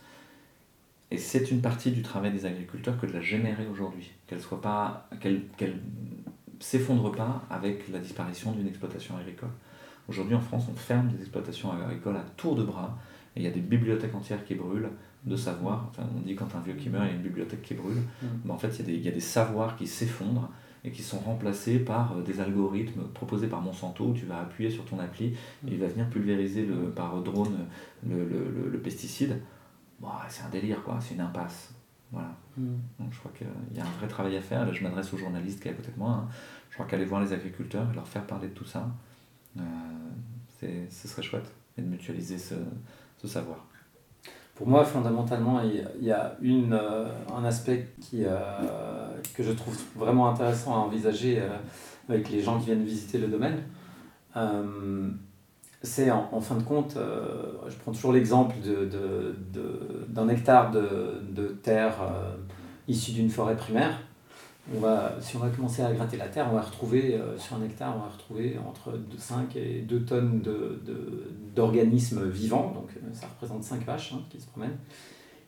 Et 1.12 1.18
c'est 1.18 1.52
une 1.52 1.62
partie 1.62 1.92
du 1.92 2.02
travail 2.02 2.32
des 2.32 2.46
agriculteurs 2.46 3.00
que 3.00 3.06
de 3.06 3.14
la 3.14 3.22
générer 3.22 3.68
aujourd'hui. 3.68 4.12
Qu'elle 4.28 4.42
soit 4.42 4.62
pas, 4.62 5.08
qu'elle, 5.20 5.44
qu'elle 5.58 5.80
s'effondre 6.60 7.12
pas 7.12 7.46
avec 7.50 7.88
la 7.90 8.00
disparition 8.00 8.52
d'une 8.52 8.68
exploitation 8.68 9.16
agricole. 9.18 9.50
Aujourd'hui 10.08 10.36
en 10.36 10.42
France, 10.42 10.66
on 10.72 10.76
ferme 10.76 11.10
des 11.10 11.20
exploitations 11.20 11.72
agricoles 11.72 12.18
à 12.18 12.26
tour 12.38 12.56
de 12.56 12.64
bras, 12.64 12.98
et 13.36 13.42
il 13.42 13.44
y 13.44 13.48
a 13.48 13.52
des 13.52 13.60
bibliothèques 13.60 14.16
entières 14.16 14.44
qui 14.46 14.56
brûlent 14.56 14.90
de 15.26 15.36
savoir. 15.36 15.88
Enfin, 15.90 16.04
on 16.16 16.22
dit 16.22 16.36
quand 16.36 16.56
un 16.56 16.62
vieux 16.62 16.76
qui 16.76 16.90
meurt, 16.90 17.06
il 17.06 17.10
y 17.10 17.14
a 17.14 17.16
une 17.16 17.24
bibliothèque 17.24 17.64
qui 17.64 17.74
brûle. 17.74 17.98
Mm. 18.22 18.28
Mais 18.46 18.52
en 18.52 18.58
fait, 18.58 18.68
il 18.68 18.80
y, 18.80 18.82
a 18.82 18.86
des, 18.86 18.94
il 18.94 19.02
y 19.02 19.08
a 19.08 19.12
des 19.12 19.20
savoirs 19.20 19.76
qui 19.76 19.88
s'effondrent 19.88 20.50
et 20.84 20.92
qui 20.92 21.02
sont 21.02 21.18
remplacés 21.18 21.80
par 21.80 22.16
euh, 22.16 22.22
des 22.22 22.40
algorithmes 22.40 23.02
proposés 23.14 23.48
par 23.48 23.62
Monsanto. 23.62 24.06
Où 24.06 24.14
tu 24.14 24.26
vas 24.26 24.42
appuyer 24.42 24.70
sur 24.70 24.86
ton 24.86 25.00
appli 25.00 25.26
et 25.68 25.72
il 25.72 25.80
va 25.80 25.88
venir 25.88 26.08
pulvériser 26.10 26.66
le, 26.66 26.92
par 26.92 27.22
drone 27.24 27.66
le, 28.08 28.24
le, 28.24 28.70
le 28.72 28.80
pesticide. 28.80 29.42
C'est 30.30 30.44
un 30.44 30.50
délire, 30.50 30.84
quoi. 30.84 31.00
C'est 31.02 31.16
une 31.16 31.22
impasse. 31.22 31.74
Voilà. 32.12 32.30
Mm. 32.58 32.76
Donc 33.00 33.12
je 33.12 33.20
crois 33.20 33.32
qu'il 33.38 33.48
y 33.76 33.80
a 33.80 33.84
un 33.84 33.98
vrai 33.98 34.08
travail 34.08 34.38
à 34.38 34.42
faire. 34.42 34.66
Là, 34.66 34.74
je 34.74 34.84
m'adresse 34.84 35.14
aux 35.14 35.18
journalistes 35.18 35.62
qui 35.62 35.68
est 35.68 35.72
à 35.72 35.74
côté 35.74 35.92
de 35.92 35.98
moi. 36.00 36.12
Hein. 36.12 36.28
Je 36.70 36.76
crois 36.76 36.86
qu'aller 36.86 37.06
voir 37.06 37.22
les 37.22 37.34
agriculteurs 37.34 37.88
et 37.92 37.96
leur 37.96 38.08
faire 38.08 38.26
parler 38.26 38.50
de 38.50 38.54
tout 38.54 38.66
ça, 38.66 38.88
euh, 39.58 39.62
ce 40.90 41.08
serait 41.08 41.24
chouette. 41.24 41.52
Et 41.78 41.82
de 41.82 41.88
mutualiser 41.88 42.38
ce, 42.38 42.56
ce 43.18 43.28
savoir. 43.28 43.66
Pour 44.56 44.68
moi, 44.68 44.86
fondamentalement, 44.86 45.62
il 45.62 46.06
y 46.06 46.12
a 46.12 46.38
une, 46.42 46.72
euh, 46.72 47.10
un 47.36 47.44
aspect 47.44 47.90
qui, 48.00 48.24
euh, 48.24 49.10
que 49.34 49.44
je 49.44 49.52
trouve 49.52 49.78
vraiment 49.98 50.30
intéressant 50.30 50.74
à 50.76 50.78
envisager 50.78 51.44
avec 52.08 52.30
les 52.30 52.42
gens 52.42 52.58
qui 52.60 52.68
viennent 52.68 52.86
visiter 52.86 53.18
le 53.18 53.28
domaine. 53.28 53.62
C'est 55.86 56.12
en, 56.12 56.42
fin 56.42 56.56
de 56.56 56.64
compte, 56.64 56.98
je 56.98 57.76
prends 57.78 57.92
toujours 57.92 58.12
l'exemple 58.12 58.56
d'un 60.10 60.28
hectare 60.28 60.72
de, 60.72 61.22
de 61.32 61.48
terre 61.48 61.94
issue 62.88 63.12
d'une 63.12 63.30
forêt 63.30 63.56
primaire 63.56 64.00
on 64.74 64.80
va, 64.80 65.16
si 65.20 65.36
on 65.36 65.40
va 65.40 65.50
commencer 65.50 65.84
à 65.84 65.92
gratter 65.94 66.18
la 66.18 66.28
terre, 66.28 66.48
on 66.50 66.56
va 66.56 66.62
retrouver, 66.62 67.16
euh, 67.16 67.38
sur 67.38 67.56
un 67.56 67.64
hectare, 67.64 67.94
on 67.96 68.00
va 68.00 68.10
retrouver 68.10 68.58
entre 68.68 69.00
5 69.18 69.56
et 69.56 69.82
2 69.82 70.06
tonnes 70.06 70.42
d'organismes 71.56 72.22
de, 72.22 72.30
vivants, 72.30 72.72
donc 72.74 72.90
euh, 72.98 73.14
ça 73.14 73.28
représente 73.28 73.64
5 73.64 73.86
vaches 73.86 74.14
hein, 74.14 74.22
qui 74.30 74.42
se 74.42 74.48
promènent. 74.48 74.78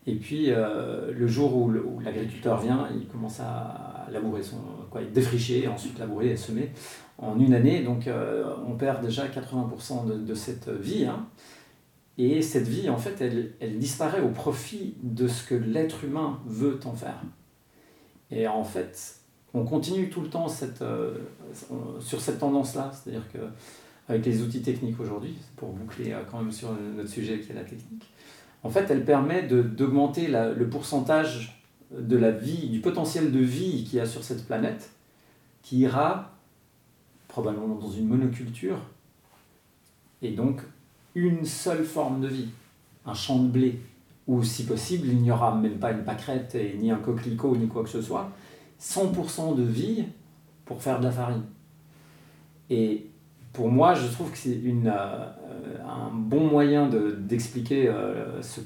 Et 0.07 0.15
puis, 0.15 0.45
euh, 0.49 1.11
le 1.11 1.27
jour 1.27 1.55
où 1.55 1.99
l'agriculteur 1.99 2.59
vient, 2.59 2.87
il 2.95 3.07
commence 3.07 3.39
à 3.39 4.07
labourer 4.11 4.41
son. 4.41 4.57
Quoi, 4.89 5.01
défricher, 5.03 5.67
ensuite 5.67 5.99
labourer 5.99 6.35
semer 6.35 6.71
en 7.17 7.39
une 7.39 7.53
année. 7.53 7.83
Donc, 7.83 8.09
on 8.65 8.77
perd 8.77 9.03
déjà 9.03 9.27
80% 9.27 10.23
de, 10.23 10.33
cette 10.33 10.69
vie. 10.69 11.05
Hein. 11.05 11.27
Et 12.17 12.41
cette 12.41 12.67
vie, 12.67 12.89
en 12.89 12.97
fait, 12.97 13.21
elle, 13.21 13.77
disparaît 13.77 14.21
au 14.21 14.29
profit 14.29 14.95
de 15.03 15.27
ce 15.27 15.43
que 15.43 15.55
l'être 15.55 16.03
humain 16.03 16.39
veut 16.45 16.79
en 16.85 16.93
faire. 16.93 17.21
Et 18.31 18.47
en 18.47 18.63
fait, 18.63 19.17
on 19.53 19.63
continue 19.63 20.09
tout 20.09 20.21
le 20.21 20.29
temps 20.29 20.47
cette, 20.47 20.81
euh, 20.81 21.15
sur 21.99 22.19
cette 22.19 22.39
tendance-là, 22.39 22.91
c'est-à-dire 22.91 23.27
que 23.31 23.39
avec 24.09 24.25
les 24.25 24.41
outils 24.41 24.61
techniques 24.61 24.99
aujourd'hui, 24.99 25.35
pour 25.55 25.69
boucler 25.69 26.13
euh, 26.13 26.21
quand 26.29 26.41
même 26.41 26.51
sur 26.51 26.69
notre 26.95 27.09
sujet 27.09 27.39
qui 27.39 27.51
est 27.51 27.55
la 27.55 27.63
technique, 27.63 28.09
en 28.63 28.69
fait, 28.69 28.89
elle 28.89 29.05
permet 29.05 29.43
d'augmenter 29.43 30.27
le 30.27 30.69
pourcentage 30.69 31.63
de 31.91 32.17
la 32.17 32.31
vie, 32.31 32.69
du 32.69 32.79
potentiel 32.79 33.31
de 33.31 33.39
vie 33.39 33.83
qu'il 33.83 33.97
y 33.97 34.01
a 34.01 34.05
sur 34.05 34.23
cette 34.23 34.45
planète, 34.45 34.91
qui 35.61 35.79
ira 35.79 36.31
probablement 37.27 37.75
dans 37.75 37.89
une 37.89 38.07
monoculture, 38.07 38.79
et 40.21 40.31
donc 40.31 40.61
une 41.15 41.45
seule 41.45 41.83
forme 41.83 42.21
de 42.21 42.27
vie, 42.27 42.49
un 43.05 43.13
champ 43.13 43.39
de 43.39 43.47
blé, 43.47 43.79
où 44.27 44.43
si 44.43 44.65
possible, 44.65 45.07
il 45.07 45.21
n'y 45.21 45.31
aura 45.31 45.55
même 45.55 45.79
pas 45.79 45.91
une 45.91 46.03
pâquerette 46.03 46.55
et 46.55 46.77
ni 46.77 46.91
un 46.91 46.97
coquelicot 46.97 47.55
ni 47.55 47.67
quoi 47.67 47.83
que 47.83 47.89
ce 47.89 48.01
soit, 48.01 48.29
100% 48.81 49.55
de 49.55 49.63
vie 49.63 50.05
pour 50.65 50.81
faire 50.81 50.99
de 50.99 51.05
la 51.05 51.11
farine. 51.11 51.43
Pour 53.57 53.71
moi, 53.71 53.95
je 53.95 54.05
trouve 54.05 54.29
que 54.29 54.37
c'est 54.37 54.53
une, 54.53 54.85
euh, 54.85 55.25
un 55.83 56.11
bon 56.13 56.47
moyen 56.47 56.87
d'expliquer 56.87 57.89
euh, 57.89 58.39
ce 58.39 58.61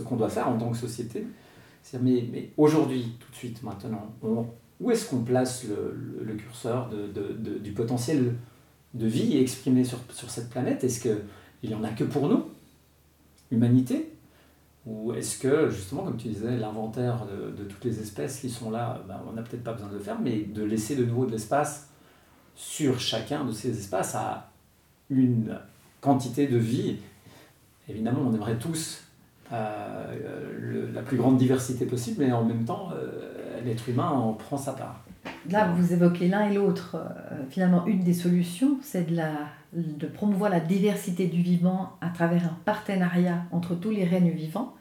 qu'on 0.00 0.16
doit 0.16 0.28
faire 0.28 0.48
en 0.48 0.58
tant 0.58 0.68
que 0.70 0.76
société. 0.76 1.24
Mais, 2.02 2.50
aujourd'hui, 2.56 3.14
tout 3.20 3.30
de 3.30 3.36
suite, 3.36 3.62
maintenant, 3.62 4.12
où 4.80 4.90
est-ce 4.90 5.08
qu'on 5.08 5.22
place 5.22 5.64
le, 5.64 6.34
curseur 6.34 6.90
du 7.62 7.70
potentiel 7.70 8.34
de 8.94 9.06
vie 9.06 9.38
exprimé 9.38 9.84
sur, 9.84 10.00
sur 10.12 10.28
cette 10.28 10.50
planète? 10.50 10.82
Est-ce 10.82 11.00
qu'il 11.00 11.70
n'y 11.70 11.74
en 11.74 11.84
a 11.84 11.90
que 11.90 12.02
pour 12.02 12.28
nous 12.28 12.42
humanité 13.52 14.10
Ou 14.86 15.12
est-ce 15.12 15.38
que, 15.38 15.70
justement, 15.70 16.02
comme 16.02 16.16
tu 16.16 16.26
disais, 16.26 16.56
l'inventaire 16.56 17.26
de, 17.56 17.62
toutes 17.62 17.84
les 17.84 18.00
espèces 18.00 18.40
qui 18.40 18.50
sont 18.50 18.72
là, 18.72 19.04
ben, 19.06 19.20
on 19.28 19.34
n'a 19.34 19.42
peut-être 19.42 19.62
pas 19.62 19.74
besoin 19.74 19.88
de 19.88 19.94
le 19.94 20.00
faire, 20.00 20.20
mais 20.20 20.40
de 20.40 20.64
laisser 20.64 20.96
de 20.96 21.04
nouveau 21.04 21.26
de 21.26 21.30
l'espace 21.30 21.89
sur 22.60 23.00
chacun 23.00 23.44
de 23.46 23.52
ces 23.52 23.70
espaces 23.70 24.14
à 24.14 24.50
une 25.08 25.58
quantité 26.02 26.46
de 26.46 26.58
vie. 26.58 26.96
Évidemment, 27.88 28.20
on 28.28 28.34
aimerait 28.34 28.58
tous 28.58 29.02
euh, 29.50 30.92
la 30.92 31.00
plus 31.00 31.16
grande 31.16 31.38
diversité 31.38 31.86
possible, 31.86 32.22
mais 32.22 32.32
en 32.32 32.44
même 32.44 32.66
temps, 32.66 32.90
euh, 32.92 33.62
l'être 33.64 33.88
humain 33.88 34.10
en 34.10 34.34
prend 34.34 34.58
sa 34.58 34.72
part. 34.72 35.02
Là, 35.50 35.72
vous 35.74 35.94
évoquez 35.94 36.28
l'un 36.28 36.50
et 36.50 36.54
l'autre. 36.54 36.96
Euh, 36.96 37.42
finalement, 37.48 37.86
une 37.86 38.04
des 38.04 38.12
solutions, 38.12 38.76
c'est 38.82 39.10
de, 39.10 39.16
de 39.72 40.06
promouvoir 40.06 40.50
la 40.50 40.60
diversité 40.60 41.28
du 41.28 41.40
vivant 41.40 41.96
à 42.02 42.10
travers 42.10 42.44
un 42.44 42.56
partenariat 42.66 43.44
entre 43.52 43.74
tous 43.74 43.90
les 43.90 44.04
règnes 44.04 44.32
vivants. 44.32 44.74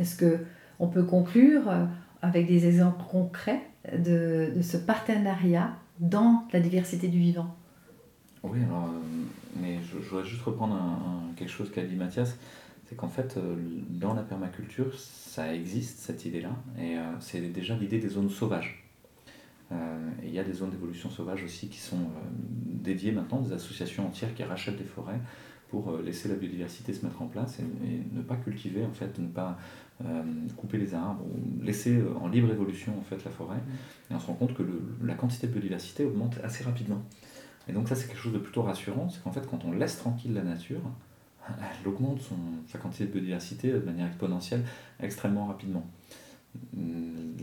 Est-ce 0.00 0.16
que 0.16 0.38
on 0.80 0.88
peut 0.88 1.04
conclure 1.04 1.70
avec 2.22 2.48
des 2.48 2.66
exemples 2.66 3.04
concrets 3.08 3.60
de, 3.92 4.50
de, 4.56 4.62
ce 4.62 4.78
partenariat 4.78 5.70
dans 6.00 6.48
la 6.52 6.60
diversité 6.60 7.08
du 7.08 7.18
vivant 7.18 7.54
Oui, 8.42 8.58
alors, 8.64 8.86
euh, 8.86 8.98
mais 9.60 9.78
je, 9.82 9.98
voudrais 9.98 10.26
juste 10.26 10.42
reprendre 10.42 10.76
quelque 11.36 11.50
chose 11.50 11.70
qu'a 11.70 11.82
dit 11.82 11.96
Mathias. 11.96 12.36
c'est 12.88 12.96
qu'en 12.96 13.08
fait, 13.08 13.36
euh, 13.36 13.56
dans 13.88 14.14
la 14.14 14.22
permaculture, 14.22 14.98
ça 14.98 15.54
existe, 15.54 15.98
cette 15.98 16.24
idée-là, 16.24 16.56
et 16.78 16.96
euh, 16.96 17.02
c'est 17.20 17.40
déjà 17.52 17.76
l'idée 17.76 17.98
des 17.98 18.08
zones 18.08 18.30
sauvages. 18.30 18.84
Euh, 19.72 19.76
il 20.24 20.30
y 20.30 20.38
a 20.38 20.44
des 20.44 20.52
zones 20.52 20.70
d'évolution 20.70 21.10
sauvage 21.10 21.44
aussi 21.44 21.68
qui 21.68 21.78
sont 21.78 22.10
dédiées 22.32 23.12
maintenant, 23.12 23.40
des 23.40 23.52
associations 23.52 24.06
entières 24.06 24.34
qui 24.34 24.42
rachètent 24.42 24.78
des 24.78 24.84
forêts 24.84 25.20
pour 25.70 25.98
laisser 25.98 26.28
la 26.28 26.34
biodiversité 26.34 26.92
se 26.92 27.04
mettre 27.06 27.22
en 27.22 27.26
place 27.26 27.58
et, 27.60 28.14
ne 28.14 28.22
pas 28.22 28.36
cultiver, 28.36 28.84
en 28.84 28.92
fait, 28.92 29.18
ne 29.18 29.28
pas 29.28 29.58
couper 30.56 30.78
les 30.78 30.94
arbres, 30.94 31.24
laisser 31.62 32.02
en 32.20 32.28
libre 32.28 32.50
évolution 32.50 32.98
en 32.98 33.02
fait 33.02 33.22
la 33.24 33.30
forêt. 33.30 33.60
Et 34.10 34.14
on 34.14 34.18
se 34.18 34.26
rend 34.26 34.34
compte 34.34 34.54
que 34.54 34.62
la 35.02 35.14
quantité 35.14 35.46
de 35.46 35.52
biodiversité 35.52 36.04
augmente 36.04 36.38
assez 36.42 36.64
rapidement. 36.64 37.02
Et 37.68 37.72
donc 37.72 37.88
ça 37.88 37.94
c'est 37.94 38.08
quelque 38.08 38.20
chose 38.20 38.32
de 38.32 38.38
plutôt 38.38 38.62
rassurant, 38.62 39.10
c'est 39.10 39.22
qu'en 39.22 39.30
fait 39.30 39.46
quand 39.46 39.64
on 39.64 39.72
laisse 39.72 39.98
tranquille 39.98 40.32
la 40.32 40.42
nature, 40.42 40.80
elle 41.48 41.88
augmente 41.88 42.20
son, 42.20 42.36
sa 42.66 42.78
quantité 42.78 43.06
de 43.06 43.12
biodiversité 43.12 43.72
de 43.72 43.78
manière 43.78 44.06
exponentielle 44.06 44.64
extrêmement 45.00 45.46
rapidement. 45.46 45.86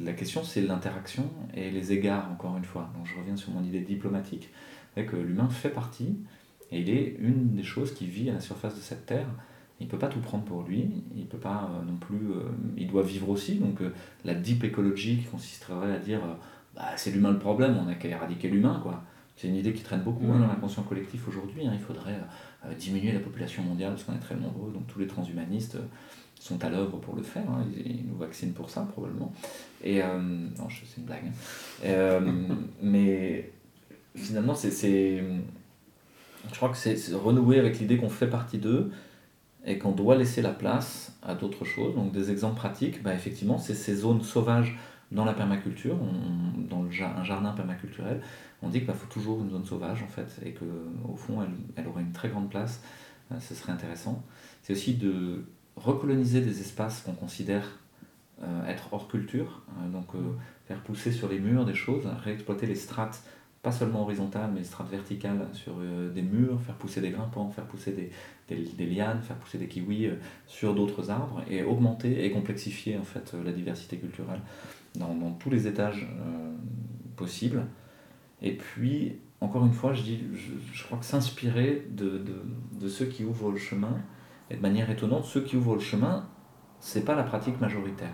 La 0.02 0.13
question, 0.13 0.44
c'est 0.44 0.62
l'interaction 0.62 1.30
et 1.54 1.72
les 1.72 1.94
égards, 1.94 2.30
encore 2.32 2.58
une 2.58 2.66
fois. 2.66 2.90
Donc 2.96 3.06
je 3.06 3.18
reviens 3.18 3.38
sur 3.38 3.52
mon 3.52 3.63
idée 3.63 3.80
diplomatique, 3.80 4.50
c'est 4.94 5.06
que 5.06 5.16
l'humain 5.16 5.50
fait 5.50 5.70
partie, 5.70 6.18
et 6.71 6.82
il 6.82 6.89
est 6.89 7.15
une 7.19 7.56
des 7.56 7.63
choses 7.63 7.93
qui 7.93 8.06
vit 8.08 8.30
à 8.30 8.34
la 8.34 8.39
surface 8.39 8.75
de 8.75 8.82
cette 8.82 9.06
terre. 9.06 9.27
Il 9.80 9.86
ne 9.86 9.91
peut 9.91 9.99
pas 9.99 10.08
tout 10.08 10.19
prendre 10.19 10.43
pour 10.43 10.63
lui, 10.63 10.89
il 11.15 11.25
peut 11.27 11.38
pas 11.38 11.69
euh, 11.71 11.86
non 11.86 11.97
plus, 11.97 12.32
euh, 12.32 12.49
il 12.77 12.88
doit 12.88 13.03
vivre 13.03 13.30
aussi. 13.30 13.56
Donc 13.56 13.82
euh, 13.82 13.93
la 14.25 14.34
deep 14.34 14.63
écologie 14.63 15.17
qui 15.17 15.25
consisterait 15.25 15.93
à 15.95 15.99
dire, 15.99 16.19
bah, 16.75 16.86
c'est 16.95 17.12
l'humain 17.12 17.32
le 17.32 17.38
problème, 17.39 17.77
on 17.80 17.86
n'a 17.86 17.95
qu'à 17.95 18.10
éradiquer 18.10 18.49
l'humain, 18.49 18.80
quoi. 18.82 19.03
C'est 19.36 19.47
une 19.47 19.56
idée 19.56 19.71
qui 19.71 19.84
traîne 19.84 20.01
beaucoup 20.01 20.25
hein, 20.32 20.39
dans 20.39 20.47
l'inconscient 20.47 20.82
collectif 20.82 21.27
aujourd'hui. 21.27 21.67
Hein. 21.67 21.71
Il 21.71 21.80
faudrait 21.80 22.19
diminuer 22.80 23.12
la 23.12 23.19
population 23.19 23.62
mondiale 23.62 23.91
parce 23.91 24.03
qu'on 24.03 24.15
est 24.15 24.19
très 24.19 24.34
nombreux, 24.34 24.71
donc 24.71 24.88
tous 24.88 24.97
les 24.97 25.06
transhumanistes 25.06 25.77
sont 26.39 26.63
à 26.63 26.69
l'œuvre 26.69 26.97
pour 26.97 27.15
le 27.15 27.23
faire, 27.23 27.47
hein. 27.49 27.65
ils, 27.86 28.06
nous 28.08 28.17
vaccinent 28.17 28.53
pour 28.53 28.69
ça 28.69 28.82
probablement. 28.82 29.32
Et, 29.84 30.01
euh, 30.01 30.19
non, 30.19 30.67
c'est 30.69 30.99
une 30.99 31.06
blague. 31.06 31.32
mais 32.82 33.51
finalement, 34.15 34.56
c'est, 34.56 35.23
je 36.52 36.56
crois 36.56 36.69
que 36.69 36.78
c'est, 36.78 36.95
renouer 37.13 37.60
avec 37.60 37.80
l'idée 37.80 37.97
qu'on 37.97 38.10
fait 38.10 38.28
partie 38.28 38.58
d'eux 38.58 38.91
et 39.65 39.78
qu'on 39.78 39.91
doit 39.91 40.15
laisser 40.15 40.41
la 40.41 40.52
place 40.52 41.17
à 41.23 41.36
d'autres 41.36 41.65
choses. 41.65 41.95
Donc 41.95 42.12
des 42.12 42.32
exemples 42.32 42.56
pratiques, 42.56 43.04
bah, 43.04 43.13
effectivement, 43.13 43.58
c'est 43.58 43.76
ces 43.76 43.95
zones 43.95 44.21
sauvages 44.21 44.78
dans 45.12 45.26
la 45.26 45.34
permaculture, 45.34 45.97
dans 46.69 46.82
le, 46.84 46.89
un 47.04 47.23
jardin 47.23 47.52
permaculturel, 47.52 48.21
on 48.62 48.69
dit 48.69 48.80
qu'il 48.80 48.88
bah, 48.88 48.93
faut 48.93 49.08
toujours 49.08 49.41
une 49.41 49.50
zone 49.50 49.65
sauvage 49.65 50.04
en 50.04 50.08
fait, 50.08 50.39
et 50.45 50.54
qu'au 50.54 51.15
fond 51.15 51.41
elle, 51.41 51.54
elle, 51.76 51.88
aurait 51.88 52.02
une 52.02 52.12
très 52.12 52.30
grande 52.30 52.50
place, 52.50 52.82
euh, 53.32 53.39
ce 53.39 53.56
serait 53.56 53.71
intéressant. 53.71 54.23
C'est 54.63 54.73
aussi 54.73 54.95
de 54.95 55.45
recoloniser 55.76 56.41
des 56.41 56.60
espaces 56.60 57.02
qu'on 57.02 57.13
considère 57.13 57.80
euh, 58.43 58.65
être 58.65 58.93
hors 58.93 59.08
culture, 59.08 59.62
euh, 59.80 59.89
donc 59.89 60.08
faire 60.67 60.82
pousser 60.82 61.12
sur 61.12 61.30
les 61.30 61.39
murs 61.39 61.65
des 61.65 61.76
choses, 61.76 62.06
réexploiter 62.23 62.65
les 62.65 62.76
strates, 62.76 63.21
pas 63.63 63.72
seulement 63.72 64.04
horizontales, 64.04 64.52
mais 64.54 64.63
strates 64.63 64.89
verticales 64.89 65.48
sur 65.54 65.74
des 66.13 66.22
murs, 66.22 66.62
faire 66.62 66.76
pousser 66.76 67.02
des 67.02 67.10
grimpants, 67.10 67.50
faire 67.50 67.65
pousser 67.65 67.91
des, 67.91 68.12
des, 68.56 68.86
lianes, 68.86 69.22
faire 69.22 69.36
pousser 69.36 69.58
des 69.58 69.67
kiwis 69.67 70.12
sur 70.46 70.74
d'autres 70.74 71.10
arbres, 71.10 71.41
et 71.50 71.63
augmenter 71.63 72.24
et 72.24 72.32
complexifier 72.32 72.98
en 72.98 73.04
fait 73.04 73.34
la 73.43 73.52
diversité 73.52 73.98
culturelle 73.98 74.41
dans, 74.96 75.15
dans 75.15 75.32
tous 75.32 75.50
les 75.50 75.67
étages 75.67 76.08
possibles. 77.15 77.65
Et 78.41 78.54
puis, 78.54 79.17
encore 79.41 79.65
une 79.65 79.74
fois, 79.74 79.93
je, 79.93 80.04
dis, 80.04 80.24
je, 80.74 80.84
crois 80.84 80.98
que 80.98 81.06
s'inspirer 81.06 81.88
de, 81.91 82.17
de, 82.17 82.41
de, 82.80 82.88
ceux 82.88 83.06
qui 83.06 83.24
ouvrent 83.24 83.52
le 83.52 83.58
chemin, 83.58 83.98
et 84.50 84.56
de 84.56 84.62
manière 84.62 84.89
étonnante, 84.89 85.26
ceux 85.26 85.41
qui 85.41 85.58
ouvrent 85.58 85.76
le 85.76 85.82
chemin, 85.82 86.28
c'est 86.80 87.06
pas 87.06 87.15
la 87.15 87.24
pratique 87.24 87.60
majoritaire. 87.60 88.13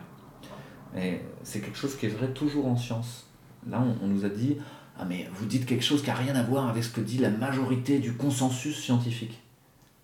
Et 0.98 1.20
c'est 1.44 1.60
quelque 1.62 1.78
chose 1.78 1.96
qui 1.96 2.06
est 2.08 2.10
vrai 2.10 2.34
toujours 2.34 2.68
en 2.68 2.76
science. 2.76 3.30
Là, 3.68 3.84
on, 4.02 4.08
nous 4.08 4.26
a 4.26 4.30
dit 4.30 4.58
Ah, 4.98 5.06
mais 5.06 5.28
vous 5.34 5.46
dites 5.46 5.66
quelque 5.66 5.84
chose 5.84 6.02
qui 6.02 6.10
n'a 6.10 6.16
rien 6.16 6.36
à 6.36 6.44
voir 6.44 6.70
avec 6.70 6.84
ce 6.84 6.90
que 6.90 7.02
dit 7.02 7.18
la 7.18 7.30
majorité 7.30 8.00
du 8.00 8.14
consensus 8.14 8.80
scientifique. 8.80 9.40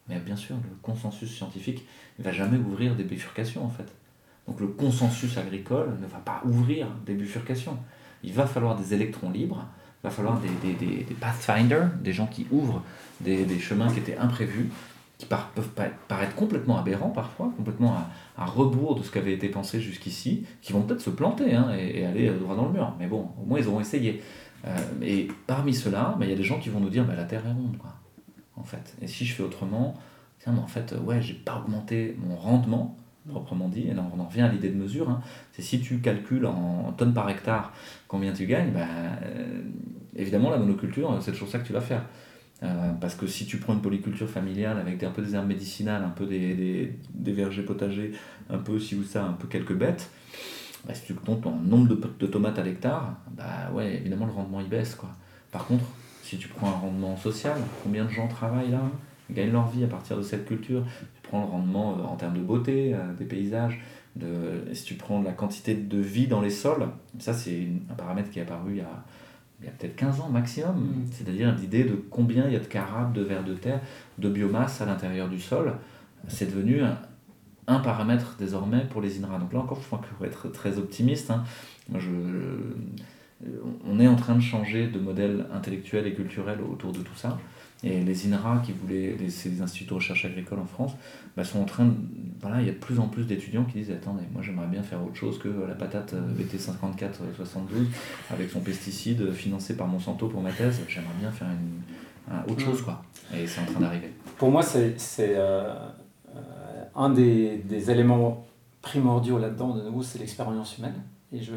Mais 0.08 0.20
bien 0.20 0.36
sûr, 0.36 0.56
le 0.56 0.76
consensus 0.82 1.36
scientifique 1.36 1.86
ne 2.18 2.24
va 2.24 2.32
jamais 2.32 2.58
ouvrir 2.58 2.96
des 2.96 3.04
bifurcations, 3.04 3.64
en 3.64 3.70
fait. 3.70 3.92
Donc 4.48 4.60
le 4.60 4.68
consensus 4.68 5.38
agricole 5.38 5.96
ne 6.02 6.08
va 6.08 6.18
pas 6.18 6.42
ouvrir 6.46 6.88
des 7.06 7.14
bifurcations. 7.14 7.78
Il 8.24 8.34
va 8.34 8.48
falloir 8.48 8.76
des 8.76 8.94
électrons 8.94 9.30
libres 9.30 9.68
il 10.02 10.08
va 10.08 10.12
falloir 10.12 10.40
des, 10.40 10.48
des, 10.66 10.74
des, 10.74 11.04
des, 11.04 11.14
pathfinders, 11.14 11.90
des 12.02 12.14
gens 12.14 12.28
qui 12.28 12.48
ouvrent 12.52 12.82
des, 13.20 13.60
chemins 13.60 13.92
qui 13.92 14.00
étaient 14.00 14.16
imprévus, 14.16 14.70
qui 15.18 15.26
peuvent 15.26 15.70
paraître 16.08 16.36
complètement 16.36 16.78
aberrants 16.78 17.10
parfois, 17.10 17.52
complètement 17.58 17.98
à, 18.38 18.46
rebours 18.46 18.96
de 18.96 19.04
ce 19.04 19.12
qui 19.12 19.18
avait 19.18 19.34
été 19.34 19.50
pensé 19.50 19.82
jusqu'ici, 19.82 20.46
qui 20.62 20.72
vont 20.72 20.84
peut-être 20.84 21.02
se 21.02 21.10
planter 21.10 21.54
hein, 21.54 21.72
et, 21.78 22.06
aller 22.06 22.30
droit 22.30 22.56
dans 22.56 22.68
le 22.68 22.72
mur. 22.72 22.94
Mais 22.98 23.08
bon, 23.08 23.28
au 23.42 23.46
moins 23.46 23.60
ils 23.60 23.68
auront 23.68 23.82
essayé. 23.82 24.24
Euh, 24.66 24.78
et 25.02 25.28
parmi 25.48 25.74
ceux-là, 25.74 26.16
bah, 26.18 26.26
il 26.26 26.30
y 26.30 26.34
a 26.34 26.38
des 26.38 26.44
gens 26.44 26.60
qui 26.60 26.70
vont 26.70 26.80
nous 26.80 26.90
dire 26.90 27.06
bah, 27.06 27.16
la 27.16 27.26
Terre 27.26 27.46
est 27.46 27.52
ronde, 27.52 27.78
quoi, 27.78 27.94
en 28.56 28.64
fait. 28.64 28.96
Et 29.02 29.08
si 29.08 29.26
je 29.26 29.34
fais 29.34 29.44
autrement, 29.44 29.96
tiens, 30.40 30.54
mais 30.54 30.60
en 30.60 30.68
fait, 30.68 30.96
ouais, 31.04 31.22
j'ai 31.22 31.34
pas 31.34 31.58
augmenté 31.58 32.18
mon 32.22 32.36
rendement, 32.36 32.98
proprement 33.30 33.70
dit, 33.70 33.88
et 33.88 33.94
là 33.94 34.04
on 34.16 34.20
en 34.20 34.26
revient 34.26 34.42
à 34.42 34.48
l'idée 34.48 34.70
de 34.70 34.76
mesure, 34.76 35.10
hein. 35.10 35.22
c'est 35.52 35.62
si 35.62 35.80
tu 35.80 36.00
calcules 36.00 36.46
en 36.46 36.92
tonnes 36.98 37.14
par 37.14 37.30
hectare 37.30 37.72
combien 38.08 38.34
tu 38.34 38.46
gagnes, 38.46 38.72
bah, 38.72 38.88
euh, 39.24 39.62
évidemment 40.16 40.50
la 40.50 40.58
monoculture, 40.58 41.18
c'est 41.22 41.32
toujours 41.32 41.50
ça 41.50 41.60
que 41.60 41.68
tu 41.68 41.74
vas 41.74 41.82
faire. 41.82 42.04
Euh, 42.62 42.92
parce 43.00 43.16
que 43.16 43.26
si 43.26 43.46
tu 43.46 43.58
prends 43.58 43.74
une 43.74 43.82
polyculture 43.82 44.30
familiale 44.30 44.80
avec 44.80 45.02
un 45.04 45.12
peu 45.12 45.22
des 45.22 45.34
herbes 45.34 45.48
médicinales, 45.48 46.04
un 46.04 46.10
peu 46.10 46.26
des, 46.26 46.94
des, 47.14 47.32
vergers 47.32 47.64
potagers, 47.64 48.12
un 48.50 48.58
peu 48.58 48.80
si 48.80 48.96
ou 48.96 49.04
ça, 49.04 49.24
un 49.24 49.34
peu 49.34 49.48
quelques 49.48 49.74
bêtes, 49.74 50.10
bah, 50.90 50.96
si 50.96 51.04
tu 51.04 51.14
comptes 51.14 51.46
en 51.46 51.56
nombre 51.56 51.88
de, 51.88 52.02
de 52.20 52.26
tomates 52.26 52.58
à 52.58 52.64
l'hectare, 52.64 53.16
bah 53.38 53.70
ouais, 53.76 53.98
évidemment 53.98 54.26
le 54.26 54.32
rendement 54.32 54.60
il 54.60 54.68
baisse. 54.68 54.96
Quoi. 54.96 55.10
Par 55.52 55.68
contre, 55.68 55.84
si 56.24 56.40
tu 56.40 56.48
prends 56.48 56.68
un 56.68 56.80
rendement 56.80 57.16
social, 57.16 57.58
combien 57.84 58.06
de 58.06 58.10
gens 58.10 58.28
travaillent 58.28 58.72
là, 58.72 58.82
gagnent 59.30 59.52
leur 59.52 59.68
vie 59.68 59.84
à 59.84 59.88
partir 59.88 60.18
de 60.18 60.24
cette 60.24 60.48
culture, 60.48 60.84
prends 61.22 61.42
le 61.42 61.46
rendement 61.46 61.92
euh, 61.92 62.02
en 62.02 62.16
termes 62.16 62.34
de 62.34 62.42
beauté 62.42 62.96
euh, 62.96 63.14
des 63.14 63.26
paysages, 63.26 63.80
de, 64.16 64.64
si 64.74 64.84
tu 64.84 64.96
prends 64.96 65.22
la 65.22 65.32
quantité 65.32 65.76
de 65.76 66.00
vie 66.00 66.26
dans 66.26 66.42
les 66.42 66.50
sols, 66.50 66.88
ça 67.20 67.36
c'est 67.36 67.68
un 67.92 67.94
paramètre 67.94 68.32
qui 68.32 68.40
est 68.40 68.42
apparu 68.42 68.72
il 68.72 68.78
y 68.78 68.82
a, 68.82 69.04
il 69.60 69.68
y 69.68 69.70
a 69.70 69.72
peut-être 69.72 69.96
15 69.96 70.22
ans 70.22 70.30
maximum, 70.30 70.76
mm. 70.76 71.06
c'est-à-dire 71.12 71.56
l'idée 71.56 71.84
de 71.84 72.04
combien 72.10 72.48
il 72.48 72.54
y 72.54 72.56
a 72.56 72.60
de 72.60 72.66
carats, 72.66 73.12
de 73.14 73.22
vers 73.22 73.44
de 73.44 73.54
terre, 73.54 73.82
de 74.18 74.28
biomasse 74.28 74.82
à 74.82 74.88
l'intérieur 74.88 75.30
du 75.30 75.40
sol, 75.40 75.76
c'est 76.28 76.48
devenu 76.48 76.82
un, 76.82 76.98
un, 77.70 77.80
paramètre 77.80 78.36
désormais 78.38 78.86
pour 78.90 79.02
les 79.02 79.24
INRA. 79.24 79.40
Donc 79.40 79.54
là 79.54 79.60
encore, 79.60 79.80
je 79.82 79.86
crois 79.88 80.00
qu'il 80.00 80.16
faut 80.18 80.26
être 80.26 80.52
très 80.52 80.78
optimiste. 80.78 81.32
Hein. 81.32 81.44
Moi, 81.90 82.00
je, 82.00 82.10
on 83.86 84.00
est 84.00 84.08
en 84.08 84.16
train 84.16 84.36
de 84.36 84.42
changer 84.42 84.88
de 84.88 85.00
modèle 85.00 85.46
intellectuel 85.54 86.08
et 86.08 86.14
culturel 86.14 86.60
autour 86.62 86.92
de 86.92 87.00
tout 87.00 87.16
ça. 87.16 87.38
Et 87.82 88.02
les 88.02 88.28
INRA, 88.28 88.62
qui 88.66 88.74
voulaient, 88.74 89.16
les, 89.18 89.62
instituts 89.62 89.88
de 89.88 89.94
recherche 89.94 90.26
agricole 90.26 90.60
en 90.60 90.66
France, 90.66 90.92
bah, 91.38 91.46
sont 91.46 91.62
en 91.62 91.66
train 91.66 91.86
de. 91.86 91.94
Voilà, 92.42 92.60
il 92.62 92.68
y 92.68 92.70
a 92.70 92.74
de 92.74 92.78
plus 92.78 93.00
en 93.00 93.08
plus 93.08 93.24
d'étudiants 93.24 93.64
qui 93.64 93.80
disent 93.80 93.92
Attendez, 93.92 94.24
moi 94.34 94.42
j'aimerais 94.42 94.68
bien 94.68 94.84
faire 94.84 95.02
autre 95.02 95.16
chose 95.16 95.40
que 95.40 95.48
la 95.48 95.76
patate 95.76 96.14
BT5472 96.14 97.88
avec 98.32 98.50
son 98.50 98.60
pesticide 98.60 99.32
financé 99.32 99.78
par 99.78 99.88
Monsanto 99.88 100.28
pour 100.28 100.42
ma 100.42 100.52
thèse. 100.52 100.82
J'aimerais 100.90 101.14
bien 101.22 101.32
faire 101.32 101.48
une, 101.48 102.52
autre 102.52 102.62
chose, 102.62 102.82
quoi. 102.82 103.02
Et 103.34 103.48
c'est 103.48 103.62
en 103.62 103.66
train 103.66 103.80
d'arriver. 103.80 104.14
Pour 104.38 104.52
moi, 104.52 104.62
c'est 104.62 104.96
euh, 105.20 105.38
euh, 105.38 105.90
un 106.96 107.10
des, 107.10 107.58
des, 107.58 107.92
éléments 107.92 108.46
primordiaux 108.82 109.38
là-dedans, 109.38 109.76
de 109.76 109.82
nouveau, 109.82 110.04
c'est 110.04 110.20
l'expérience 110.20 110.78
humaine. 110.78 111.02
Et 111.32 111.42
je, 111.42 111.54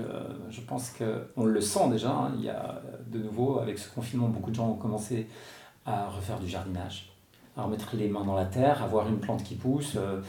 je 0.50 0.60
pense 0.60 0.90
qu'on 0.90 1.44
le 1.44 1.60
sent 1.60 1.88
déjà. 1.90 2.10
Hein. 2.10 2.32
il 2.36 2.44
y 2.44 2.50
a 2.50 2.82
de 3.06 3.18
nouveau, 3.18 3.58
avec 3.58 3.78
ce 3.78 3.92
confinement, 3.92 4.28
beaucoup 4.28 4.50
de 4.50 4.56
gens 4.56 4.68
ont 4.68 4.74
commencé 4.76 5.28
à 5.86 6.08
refaire 6.08 6.38
du 6.38 6.48
jardinage, 6.48 7.12
à 7.56 7.62
remettre 7.62 7.96
les 7.96 8.08
mains 8.08 8.24
dans 8.24 8.34
la 8.36 8.44
terre, 8.44 8.82
à 8.82 8.86
voir 8.86 9.08
une 9.08 9.18
plante 9.18 9.42
qui 9.42 9.54
pousse. 9.54 9.96
Euh, 9.96 10.20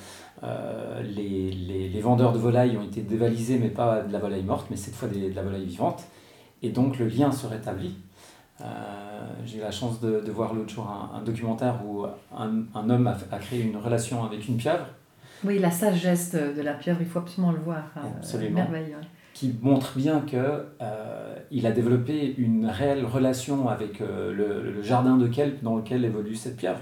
euh, 0.43 1.01
les, 1.03 2.01
vendeurs 2.01 2.33
de 2.33 2.37
volailles 2.37 2.77
ont 2.77 2.83
été 2.83 3.01
dévalisés, 3.01 3.57
mais 3.59 3.69
pas 3.69 4.01
de 4.01 4.11
la 4.11 4.19
volaille 4.19 4.43
morte, 4.43 4.67
mais 4.69 4.77
cette 4.77 4.95
fois 4.95 5.07
de 5.07 5.33
la 5.33 5.43
volaille 5.43 5.65
vivante. 5.65 6.03
Et 6.61 6.69
donc 6.69 6.97
le 6.99 7.07
lien 7.07 7.31
se 7.31 7.45
rétablit. 7.45 7.95
Euh, 8.61 8.65
j'ai 9.45 9.57
eu 9.57 9.61
la 9.61 9.71
chance 9.71 9.99
de, 9.99 10.21
de 10.21 10.31
voir 10.31 10.53
l'autre 10.53 10.69
jour 10.69 10.87
un, 10.87 11.21
documentaire 11.23 11.79
où 11.85 12.05
un, 12.05 12.63
un 12.75 12.89
homme 12.89 13.07
a, 13.07 13.17
a, 13.31 13.39
créé 13.39 13.61
une 13.61 13.77
relation 13.77 14.23
avec 14.23 14.47
une 14.47 14.57
pieuvre. 14.57 14.85
Oui, 15.43 15.59
la 15.59 15.71
sagesse 15.71 16.33
de 16.33 16.61
la 16.61 16.73
pieuvre, 16.73 17.01
il 17.01 17.07
faut 17.07 17.19
absolument 17.19 17.51
le 17.51 17.59
voir. 17.59 17.83
Absolument. 17.95 18.55
Merveille, 18.55 18.95
qui 19.33 19.55
montre 19.61 19.97
bien 19.97 20.21
qu'il 20.21 20.39
euh, 20.39 21.35
a 21.63 21.71
développé 21.71 22.35
une 22.37 22.67
réelle 22.67 23.05
relation 23.05 23.67
avec 23.67 23.99
euh, 23.99 24.31
le, 24.31 24.71
le, 24.71 24.83
jardin 24.83 25.17
de 25.17 25.27
kelp 25.27 25.63
dans 25.63 25.75
lequel 25.75 26.05
évolue 26.05 26.35
cette 26.35 26.55
pieuvre 26.55 26.81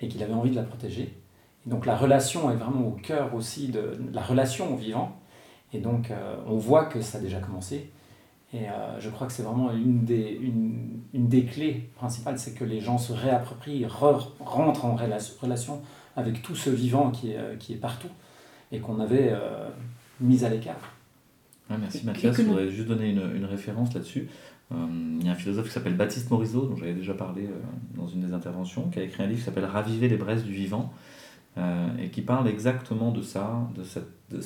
et 0.00 0.08
qu'il 0.08 0.22
avait 0.22 0.34
envie 0.34 0.50
de 0.50 0.56
la 0.56 0.62
protéger. 0.62 1.16
Et 1.66 1.70
donc 1.70 1.86
la 1.86 1.96
relation 1.96 2.50
est 2.50 2.56
vraiment 2.56 2.88
au 2.88 2.92
cœur 2.92 3.34
aussi 3.34 3.68
de, 3.68 3.92
la 4.12 4.22
relation 4.22 4.74
au 4.74 4.76
vivant. 4.76 5.16
Et 5.72 5.78
donc 5.78 6.10
euh, 6.10 6.36
on 6.46 6.56
voit 6.56 6.86
que 6.86 7.00
ça 7.00 7.18
a 7.18 7.20
déjà 7.20 7.38
commencé. 7.38 7.92
Et 8.56 8.68
euh, 8.70 8.98
je 9.00 9.10
crois 9.10 9.26
que 9.26 9.32
c'est 9.32 9.42
vraiment 9.42 9.70
une 9.70 10.04
des, 10.04 10.38
une, 10.40 11.00
une 11.12 11.28
des 11.28 11.44
clés 11.44 11.90
principales, 11.96 12.38
c'est 12.38 12.54
que 12.54 12.64
les 12.64 12.80
gens 12.80 12.96
se 12.96 13.12
réapproprient, 13.12 13.84
re, 13.84 14.32
rentrent 14.40 14.86
en 14.86 14.96
relation 14.96 15.82
avec 16.16 16.40
tout 16.40 16.54
ce 16.54 16.70
vivant 16.70 17.10
qui 17.10 17.32
est, 17.32 17.58
qui 17.58 17.74
est 17.74 17.76
partout 17.76 18.08
et 18.72 18.78
qu'on 18.78 18.98
avait 18.98 19.34
mis 20.20 20.44
à 20.44 20.48
l'écart. 20.48 20.94
merci 21.68 22.06
Mathias, 22.06 22.36
je 22.36 22.42
voudrais 22.42 22.70
juste 22.70 22.88
donner 22.88 23.10
une, 23.10 23.36
une 23.36 23.44
référence 23.44 23.92
là-dessus. 23.92 24.28
il 24.70 25.26
y 25.26 25.28
a 25.28 25.32
un 25.32 25.34
philosophe 25.34 25.66
qui 25.66 25.72
s'appelle 25.72 25.94
Baptiste 25.94 26.30
Morisot, 26.30 26.64
dont 26.66 26.76
j'avais 26.76 26.94
déjà 26.94 27.12
parlé 27.12 27.50
dans 27.94 28.08
une 28.08 28.22
des 28.22 28.32
interventions, 28.32 28.88
qui 28.88 28.98
a 29.00 29.02
écrit 29.02 29.22
un 29.22 29.26
livre 29.26 29.40
qui 29.40 29.44
s'appelle 29.44 29.66
Raviver 29.66 30.08
les 30.08 30.16
braises 30.16 30.44
du 30.44 30.52
vivant, 30.52 30.94
et 31.56 32.10
qui 32.10 32.22
parle 32.22 32.48
exactement 32.48 33.12
de 33.12 33.22
ça, 33.22 33.68
de 33.74 33.82
cette 33.82 34.16
de, 34.30 34.40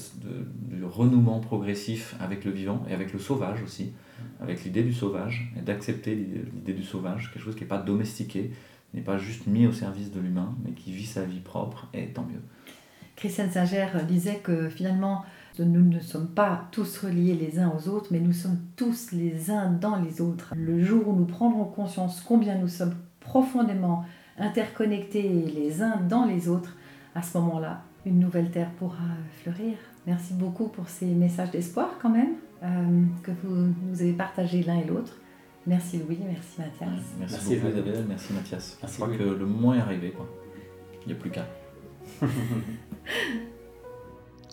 du 0.74 0.84
renouement 0.84 1.40
progressif 1.40 2.14
avec 2.20 2.44
le 2.44 2.50
vivant 2.50 2.84
et 2.88 2.94
avec 2.94 3.12
le 3.12 3.18
sauvage 3.18 3.62
aussi, 3.62 3.92
avec 4.40 4.64
l'idée 4.64 4.82
du 4.82 4.92
sauvage, 4.92 5.52
et 5.58 5.62
d'accepter 5.62 6.14
l'idée 6.14 6.72
du 6.72 6.82
sauvage, 6.82 7.30
quelque 7.32 7.42
chose 7.42 7.54
qui 7.54 7.62
n'est 7.62 7.68
pas 7.68 7.78
domestiqué, 7.78 8.50
n'est 8.92 9.00
pas 9.00 9.18
juste 9.18 9.46
mis 9.46 9.66
au 9.66 9.72
service 9.72 10.10
de 10.12 10.20
l'humain, 10.20 10.54
mais 10.64 10.72
qui 10.72 10.92
vit 10.92 11.06
sa 11.06 11.24
vie 11.24 11.40
propre, 11.40 11.88
et 11.94 12.08
tant 12.08 12.24
mieux. 12.24 12.42
Christiane 13.16 13.50
Singer 13.50 13.86
disait 14.08 14.40
que 14.42 14.68
finalement, 14.68 15.24
nous 15.58 15.82
ne 15.82 16.00
sommes 16.00 16.28
pas 16.28 16.68
tous 16.72 16.98
reliés 16.98 17.34
les 17.34 17.58
uns 17.58 17.70
aux 17.70 17.88
autres, 17.88 18.08
mais 18.10 18.20
nous 18.20 18.32
sommes 18.32 18.58
tous 18.76 19.12
les 19.12 19.50
uns 19.50 19.70
dans 19.70 19.96
les 19.96 20.20
autres. 20.20 20.54
Le 20.56 20.82
jour 20.82 21.08
où 21.08 21.16
nous 21.16 21.26
prendrons 21.26 21.64
conscience 21.64 22.22
combien 22.22 22.56
nous 22.56 22.68
sommes 22.68 22.94
profondément 23.20 24.04
interconnectés 24.38 25.28
les 25.28 25.82
uns 25.82 26.00
dans 26.08 26.24
les 26.24 26.48
autres, 26.48 26.74
à 27.14 27.22
ce 27.22 27.38
moment-là, 27.38 27.82
une 28.06 28.18
nouvelle 28.18 28.50
terre 28.50 28.70
pourra 28.78 28.96
fleurir. 29.42 29.76
Merci 30.06 30.34
beaucoup 30.34 30.68
pour 30.68 30.88
ces 30.88 31.06
messages 31.06 31.50
d'espoir 31.50 31.90
quand 32.00 32.10
même 32.10 32.34
euh, 32.62 33.04
que 33.22 33.30
vous 33.42 33.74
nous 33.86 34.00
avez 34.00 34.12
partagés 34.12 34.62
l'un 34.62 34.78
et 34.78 34.84
l'autre. 34.84 35.16
Merci 35.66 35.98
Louis, 35.98 36.18
merci 36.24 36.58
Mathias. 36.58 37.00
Merci, 37.18 37.56
beaucoup 37.56 37.68
Isabelle, 37.68 38.06
merci 38.08 38.32
Mathias. 38.32 38.78
Je 38.82 38.94
crois 38.94 39.08
que 39.08 39.22
le 39.22 39.46
moment 39.46 39.74
est 39.74 39.80
arrivé. 39.80 40.10
Quoi. 40.12 40.26
Il 41.02 41.08
n'y 41.08 41.12
a 41.12 41.16
plus 41.16 41.30
qu'à. 41.30 41.46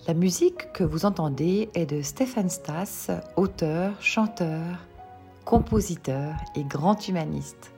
La 0.07 0.13
musique 0.13 0.71
que 0.71 0.83
vous 0.85 1.05
entendez 1.05 1.69
est 1.73 1.85
de 1.85 2.01
Stéphane 2.01 2.49
Stas, 2.49 3.11
auteur, 3.35 4.01
chanteur, 4.01 4.87
compositeur 5.43 6.35
et 6.55 6.63
grand 6.63 7.07
humaniste. 7.07 7.73